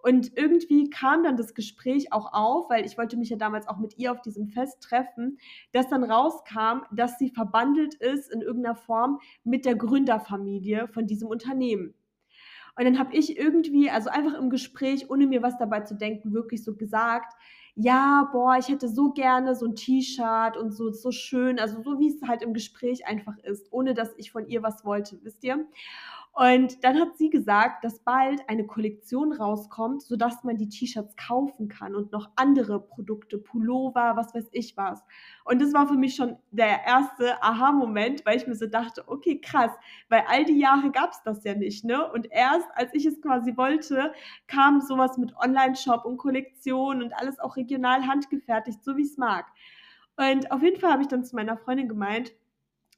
[0.05, 3.79] Und irgendwie kam dann das Gespräch auch auf, weil ich wollte mich ja damals auch
[3.79, 5.39] mit ihr auf diesem Fest treffen,
[5.73, 11.29] dass dann rauskam, dass sie verbandelt ist in irgendeiner Form mit der Gründerfamilie von diesem
[11.29, 11.95] Unternehmen.
[12.77, 16.35] Und dann habe ich irgendwie, also einfach im Gespräch, ohne mir was dabei zu denken,
[16.35, 17.33] wirklich so gesagt,
[17.75, 21.99] ja, boah, ich hätte so gerne so ein T-Shirt und so, so schön, also so
[21.99, 25.45] wie es halt im Gespräch einfach ist, ohne dass ich von ihr was wollte, wisst
[25.45, 25.67] ihr?
[26.37, 31.68] Und dann hat sie gesagt, dass bald eine Kollektion rauskommt, sodass man die T-Shirts kaufen
[31.68, 35.01] kann und noch andere Produkte, Pullover, was weiß ich was.
[35.45, 39.41] Und das war für mich schon der erste Aha-Moment, weil ich mir so dachte, okay,
[39.41, 39.70] krass,
[40.09, 42.11] weil all die Jahre gab es das ja nicht, ne?
[42.11, 44.12] Und erst, als ich es quasi wollte,
[44.49, 49.18] kam sowas mit Online-Shop und Kollektion und alles auch regional handgefertigt, so wie ich es
[49.18, 49.47] mag.
[50.16, 52.32] Und auf jeden Fall habe ich dann zu meiner Freundin gemeint,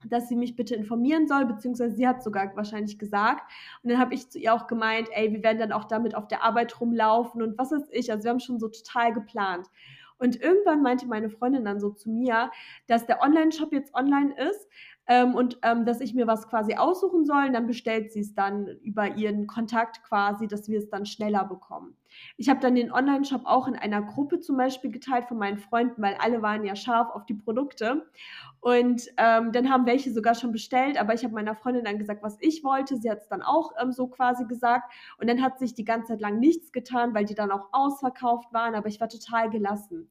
[0.05, 3.51] dass sie mich bitte informieren soll, beziehungsweise sie hat sogar wahrscheinlich gesagt.
[3.83, 6.29] Und dann habe ich zu ihr auch gemeint, ey, wir werden dann auch damit auf
[6.29, 8.11] der Arbeit rumlaufen und was weiß ich.
[8.11, 9.69] Also wir haben schon so total geplant.
[10.19, 12.51] Und irgendwann meinte meine Freundin dann so zu mir,
[12.87, 14.69] dass der Online-Shop jetzt online ist,
[15.09, 17.47] ähm, und ähm, dass ich mir was quasi aussuchen soll.
[17.47, 21.45] Und dann bestellt sie es dann über ihren Kontakt quasi, dass wir es dann schneller
[21.45, 21.97] bekommen.
[22.37, 26.01] Ich habe dann den Online-Shop auch in einer Gruppe zum Beispiel geteilt von meinen Freunden,
[26.03, 28.07] weil alle waren ja scharf auf die Produkte.
[28.61, 32.23] Und ähm, dann haben welche sogar schon bestellt, aber ich habe meiner Freundin dann gesagt,
[32.23, 32.97] was ich wollte.
[32.97, 34.93] Sie hat es dann auch ähm, so quasi gesagt.
[35.19, 38.53] Und dann hat sich die ganze Zeit lang nichts getan, weil die dann auch ausverkauft
[38.53, 40.11] waren, aber ich war total gelassen.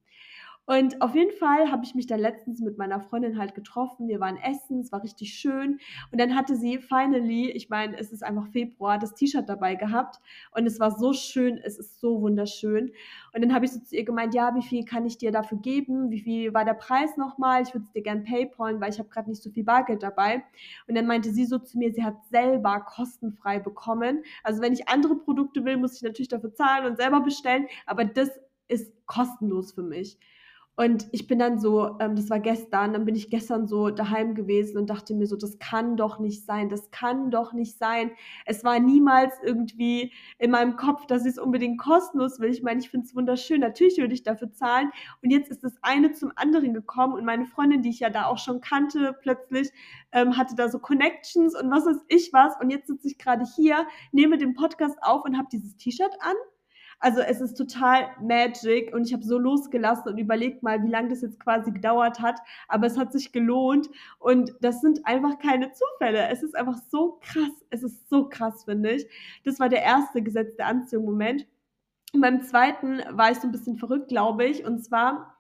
[0.66, 4.07] Und auf jeden Fall habe ich mich dann letztens mit meiner Freundin halt getroffen.
[4.07, 5.80] Wir waren essen, es war richtig schön.
[6.11, 10.20] Und dann hatte sie finally, ich meine, es ist einfach Februar, das T-Shirt dabei gehabt.
[10.51, 12.91] Und es war so schön, es ist so wunderschön.
[13.34, 15.59] Und dann habe ich so zu ihr gemeint, ja, wie viel kann ich dir dafür
[15.59, 16.10] geben?
[16.10, 17.61] Wie viel war der Preis nochmal?
[17.61, 20.44] Ich würde es dir gern paypalen, weil ich habe gerade nicht so viel Bargeld dabei.
[20.88, 24.23] Und dann meinte sie so zu mir, sie hat selber kostenfrei bekommen.
[24.44, 27.68] Also wenn ich andere Produkte will, muss ich natürlich dafür zahlen und selber bestellen.
[27.85, 28.30] Aber das
[28.68, 30.18] ist kostenlos für mich.
[30.77, 34.35] Und ich bin dann so, ähm, das war gestern, dann bin ich gestern so daheim
[34.35, 38.11] gewesen und dachte mir so, das kann doch nicht sein, das kann doch nicht sein.
[38.45, 42.49] Es war niemals irgendwie in meinem Kopf, dass ich es unbedingt kostenlos will.
[42.49, 44.91] Ich meine, ich finde es wunderschön, natürlich würde ich dafür zahlen.
[45.23, 48.26] Und jetzt ist das eine zum anderen gekommen und meine Freundin, die ich ja da
[48.26, 49.72] auch schon kannte, plötzlich
[50.11, 52.53] ähm, hatte da so Connections und was weiß ich was.
[52.60, 56.35] Und jetzt sitze ich gerade hier, nehme den Podcast auf und habe dieses T-Shirt an
[56.99, 61.09] also es ist total magic und ich habe so losgelassen und überlegt mal, wie lange
[61.09, 62.39] das jetzt quasi gedauert hat.
[62.67, 63.89] Aber es hat sich gelohnt
[64.19, 66.27] und das sind einfach keine Zufälle.
[66.30, 67.65] Es ist einfach so krass.
[67.69, 69.07] Es ist so krass, finde ich.
[69.43, 71.45] Das war der erste Gesetz der Anziehung-Moment.
[72.13, 74.63] Und beim zweiten war ich so ein bisschen verrückt, glaube ich.
[74.65, 75.38] Und zwar,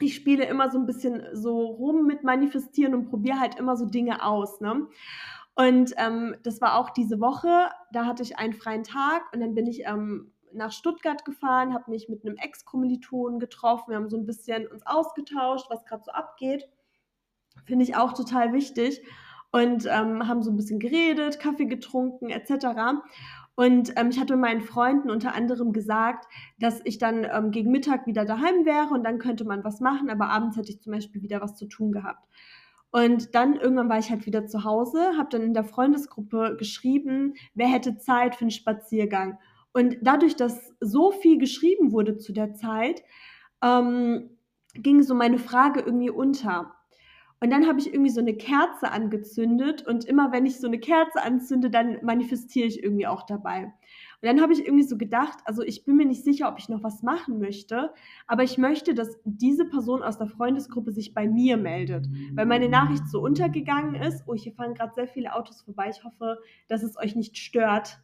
[0.00, 3.86] ich spiele immer so ein bisschen so rum mit Manifestieren und probiere halt immer so
[3.86, 4.60] Dinge aus.
[4.60, 4.86] Ne?
[5.54, 7.70] Und ähm, das war auch diese Woche.
[7.92, 11.90] Da hatte ich einen freien Tag und dann bin ich ähm, nach Stuttgart gefahren, habe
[11.90, 13.90] mich mit einem Ex-Kommilitonen getroffen.
[13.90, 16.68] Wir haben so ein bisschen uns ausgetauscht, was gerade so abgeht.
[17.64, 19.02] Finde ich auch total wichtig.
[19.50, 23.00] Und ähm, haben so ein bisschen geredet, Kaffee getrunken etc.
[23.54, 26.28] Und ähm, ich hatte meinen Freunden unter anderem gesagt,
[26.60, 30.10] dass ich dann ähm, gegen Mittag wieder daheim wäre und dann könnte man was machen,
[30.10, 32.22] aber abends hätte ich zum Beispiel wieder was zu tun gehabt.
[32.90, 37.34] Und dann irgendwann war ich halt wieder zu Hause, habe dann in der Freundesgruppe geschrieben,
[37.54, 39.38] wer hätte Zeit für einen Spaziergang.
[39.78, 43.04] Und dadurch, dass so viel geschrieben wurde zu der Zeit,
[43.62, 44.30] ähm,
[44.74, 46.74] ging so meine Frage irgendwie unter.
[47.38, 50.80] Und dann habe ich irgendwie so eine Kerze angezündet und immer wenn ich so eine
[50.80, 53.72] Kerze anzünde, dann manifestiere ich irgendwie auch dabei.
[54.20, 56.68] Und dann habe ich irgendwie so gedacht, also ich bin mir nicht sicher, ob ich
[56.68, 57.94] noch was machen möchte,
[58.26, 62.68] aber ich möchte, dass diese Person aus der Freundesgruppe sich bei mir meldet, weil meine
[62.68, 64.24] Nachricht so untergegangen ist.
[64.26, 65.90] Oh, hier fahren gerade sehr viele Autos vorbei.
[65.90, 68.00] Ich hoffe, dass es euch nicht stört.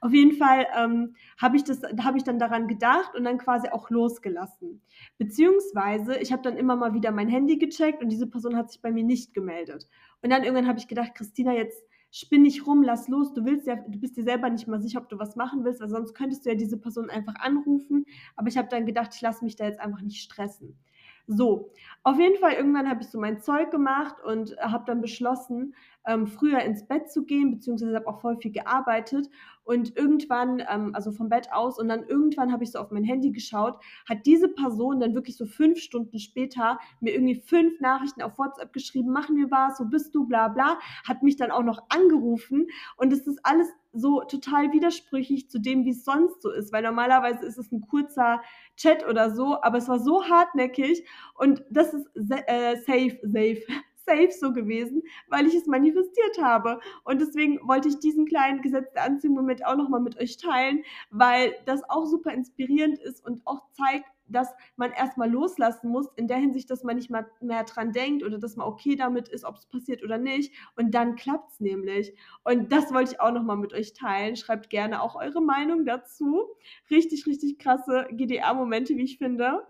[0.00, 3.68] Auf jeden Fall ähm, habe ich das, habe ich dann daran gedacht und dann quasi
[3.68, 4.82] auch losgelassen.
[5.18, 8.82] Beziehungsweise ich habe dann immer mal wieder mein Handy gecheckt und diese Person hat sich
[8.82, 9.88] bei mir nicht gemeldet.
[10.20, 11.84] Und dann irgendwann habe ich gedacht, Christina, jetzt
[12.14, 13.34] spinn nicht rum, lass los.
[13.34, 15.80] Du willst ja, du bist dir selber nicht mal sicher, ob du was machen willst,
[15.80, 18.06] weil sonst könntest du ja diese Person einfach anrufen.
[18.36, 20.78] Aber ich habe dann gedacht, ich lasse mich da jetzt einfach nicht stressen.
[21.26, 21.72] So,
[22.02, 25.74] auf jeden Fall irgendwann habe ich so mein Zeug gemacht und habe dann beschlossen,
[26.06, 29.28] ähm, früher ins Bett zu gehen, beziehungsweise habe auch voll viel gearbeitet.
[29.64, 33.04] Und irgendwann, ähm, also vom Bett aus, und dann irgendwann habe ich so auf mein
[33.04, 38.20] Handy geschaut, hat diese Person dann wirklich so fünf Stunden später mir irgendwie fünf Nachrichten
[38.20, 40.78] auf WhatsApp geschrieben, machen wir was, wo bist du, bla bla,
[41.08, 42.66] hat mich dann auch noch angerufen.
[42.96, 46.82] Und es ist alles so total widersprüchlich zu dem, wie es sonst so ist, weil
[46.82, 48.42] normalerweise ist es ein kurzer
[48.76, 52.06] Chat oder so, aber es war so hartnäckig und das ist
[52.46, 53.62] äh, safe, safe
[54.04, 56.80] safe so gewesen, weil ich es manifestiert habe.
[57.04, 61.54] Und deswegen wollte ich diesen kleinen Gesetz der Anziehung-Moment auch nochmal mit euch teilen, weil
[61.66, 66.38] das auch super inspirierend ist und auch zeigt, dass man erstmal loslassen muss, in der
[66.38, 69.56] Hinsicht, dass man nicht mal mehr dran denkt oder dass man okay damit ist, ob
[69.56, 70.54] es passiert oder nicht.
[70.76, 72.14] Und dann klappt es nämlich.
[72.42, 74.36] Und das wollte ich auch nochmal mit euch teilen.
[74.36, 76.46] Schreibt gerne auch eure Meinung dazu.
[76.90, 79.66] Richtig, richtig krasse GDR-Momente, wie ich finde.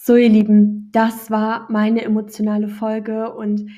[0.00, 3.68] So, ihr Lieben, das war meine emotionale Folge und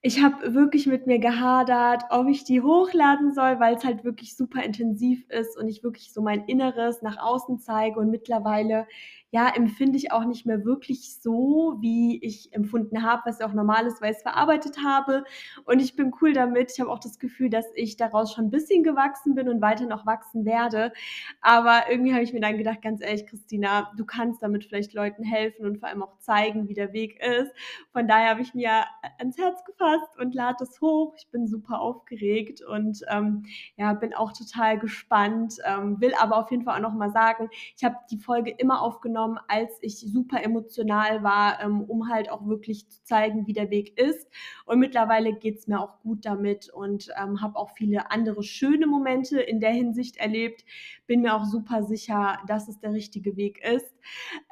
[0.00, 4.34] ich habe wirklich mit mir gehadert, ob ich die hochladen soll, weil es halt wirklich
[4.34, 8.86] super intensiv ist und ich wirklich so mein Inneres nach außen zeige und mittlerweile
[9.30, 13.52] ja, empfinde ich auch nicht mehr wirklich so, wie ich empfunden habe, was ja auch
[13.52, 15.24] normal ist, weil ich es verarbeitet habe.
[15.64, 16.72] Und ich bin cool damit.
[16.72, 19.84] Ich habe auch das Gefühl, dass ich daraus schon ein bisschen gewachsen bin und weiter
[19.86, 20.92] noch wachsen werde.
[21.42, 25.24] Aber irgendwie habe ich mir dann gedacht, ganz ehrlich, Christina, du kannst damit vielleicht Leuten
[25.24, 27.52] helfen und vor allem auch zeigen, wie der Weg ist.
[27.92, 28.84] Von daher habe ich mir
[29.18, 31.14] ans Herz gefasst und lade es hoch.
[31.18, 33.44] Ich bin super aufgeregt und ähm,
[33.76, 35.56] ja, bin auch total gespannt.
[35.66, 39.17] Ähm, will aber auf jeden Fall auch nochmal sagen, ich habe die Folge immer aufgenommen
[39.18, 43.70] aufgenommen, als ich super emotional war, ähm, um halt auch wirklich zu zeigen, wie der
[43.70, 44.28] Weg ist.
[44.64, 48.86] Und mittlerweile geht es mir auch gut damit und ähm, habe auch viele andere schöne
[48.86, 50.64] Momente in der Hinsicht erlebt.
[51.06, 53.94] Bin mir auch super sicher, dass es der richtige Weg ist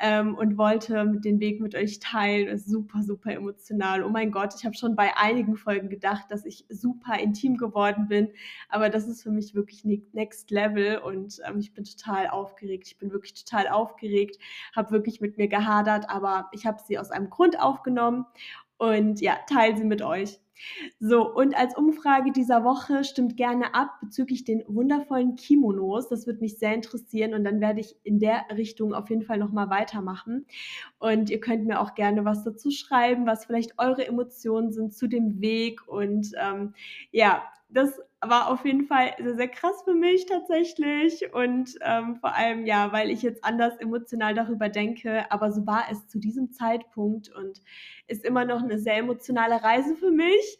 [0.00, 2.48] ähm, und wollte den Weg mit euch teilen.
[2.48, 4.02] Ist super, super emotional.
[4.02, 8.08] Oh mein Gott, ich habe schon bei einigen Folgen gedacht, dass ich super intim geworden
[8.08, 8.30] bin,
[8.68, 12.86] aber das ist für mich wirklich Next Level und ähm, ich bin total aufgeregt.
[12.86, 14.38] Ich bin wirklich total aufgeregt,
[14.74, 18.26] habe wirklich mit mir gehadert, aber ich habe sie aus einem Grund aufgenommen
[18.78, 20.38] und ja, teile sie mit euch.
[20.98, 26.08] So, und als Umfrage dieser Woche stimmt gerne ab bezüglich den wundervollen Kimonos.
[26.08, 29.38] Das würde mich sehr interessieren und dann werde ich in der Richtung auf jeden Fall
[29.38, 30.46] nochmal weitermachen.
[30.98, 35.08] Und ihr könnt mir auch gerne was dazu schreiben, was vielleicht eure Emotionen sind zu
[35.08, 35.86] dem Weg.
[35.86, 36.74] Und ähm,
[37.10, 37.42] ja,
[37.76, 41.32] das war auf jeden Fall sehr, sehr krass für mich tatsächlich.
[41.34, 45.84] Und ähm, vor allem ja, weil ich jetzt anders emotional darüber denke, aber so war
[45.90, 47.28] es zu diesem Zeitpunkt.
[47.34, 47.60] Und
[48.06, 50.58] ist immer noch eine sehr emotionale Reise für mich.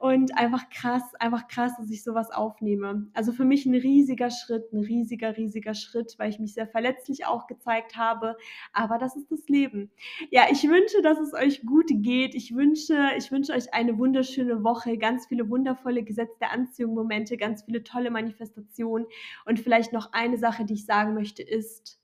[0.00, 3.08] Und einfach krass, einfach krass, dass ich sowas aufnehme.
[3.12, 7.26] Also für mich ein riesiger Schritt, ein riesiger, riesiger Schritt, weil ich mich sehr verletzlich
[7.26, 8.38] auch gezeigt habe.
[8.72, 9.90] Aber das ist das Leben.
[10.30, 12.34] Ja, ich wünsche, dass es euch gut geht.
[12.34, 17.36] Ich wünsche, ich wünsche euch eine wunderschöne Woche, ganz viele wundervolle Gesetz der Anziehung Momente,
[17.36, 19.06] ganz viele tolle Manifestationen.
[19.44, 21.99] Und vielleicht noch eine Sache, die ich sagen möchte, ist,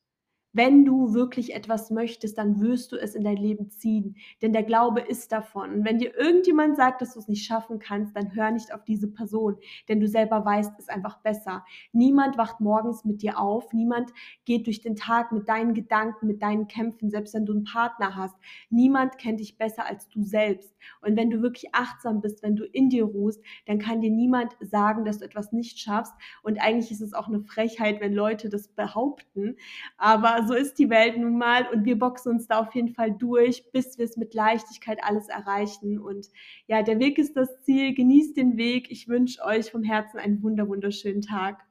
[0.57, 4.17] wenn du wirklich etwas möchtest, dann wirst du es in dein Leben ziehen.
[4.41, 5.71] Denn der Glaube ist davon.
[5.71, 8.83] Und wenn dir irgendjemand sagt, dass du es nicht schaffen kannst, dann hör nicht auf
[8.83, 9.57] diese Person.
[9.89, 11.63] Denn du selber weißt es einfach besser.
[11.93, 13.75] Niemand wacht morgens mit dir auf.
[13.75, 14.13] Niemand
[14.47, 18.17] geht durch den Tag mit deinen Gedanken, mit deinen Kämpfen, selbst wenn du einen Partner
[18.17, 18.37] hast.
[18.71, 20.75] Niemand kennt dich besser als du selbst.
[21.03, 24.57] Und wenn du wirklich achtsam bist, wenn du in dir ruhst, dann kann dir niemand
[24.61, 26.15] sagen, dass du etwas nicht schaffst.
[26.43, 29.57] Und eigentlich ist es auch eine Frechheit, wenn Leute das behaupten.
[29.99, 33.13] Aber so ist die Welt nun mal und wir boxen uns da auf jeden Fall
[33.13, 35.99] durch, bis wir es mit Leichtigkeit alles erreichen.
[35.99, 36.29] Und
[36.67, 37.95] ja, der Weg ist das Ziel.
[37.95, 38.91] Genießt den Weg.
[38.91, 41.66] Ich wünsche euch vom Herzen einen wunder wunderschönen Tag.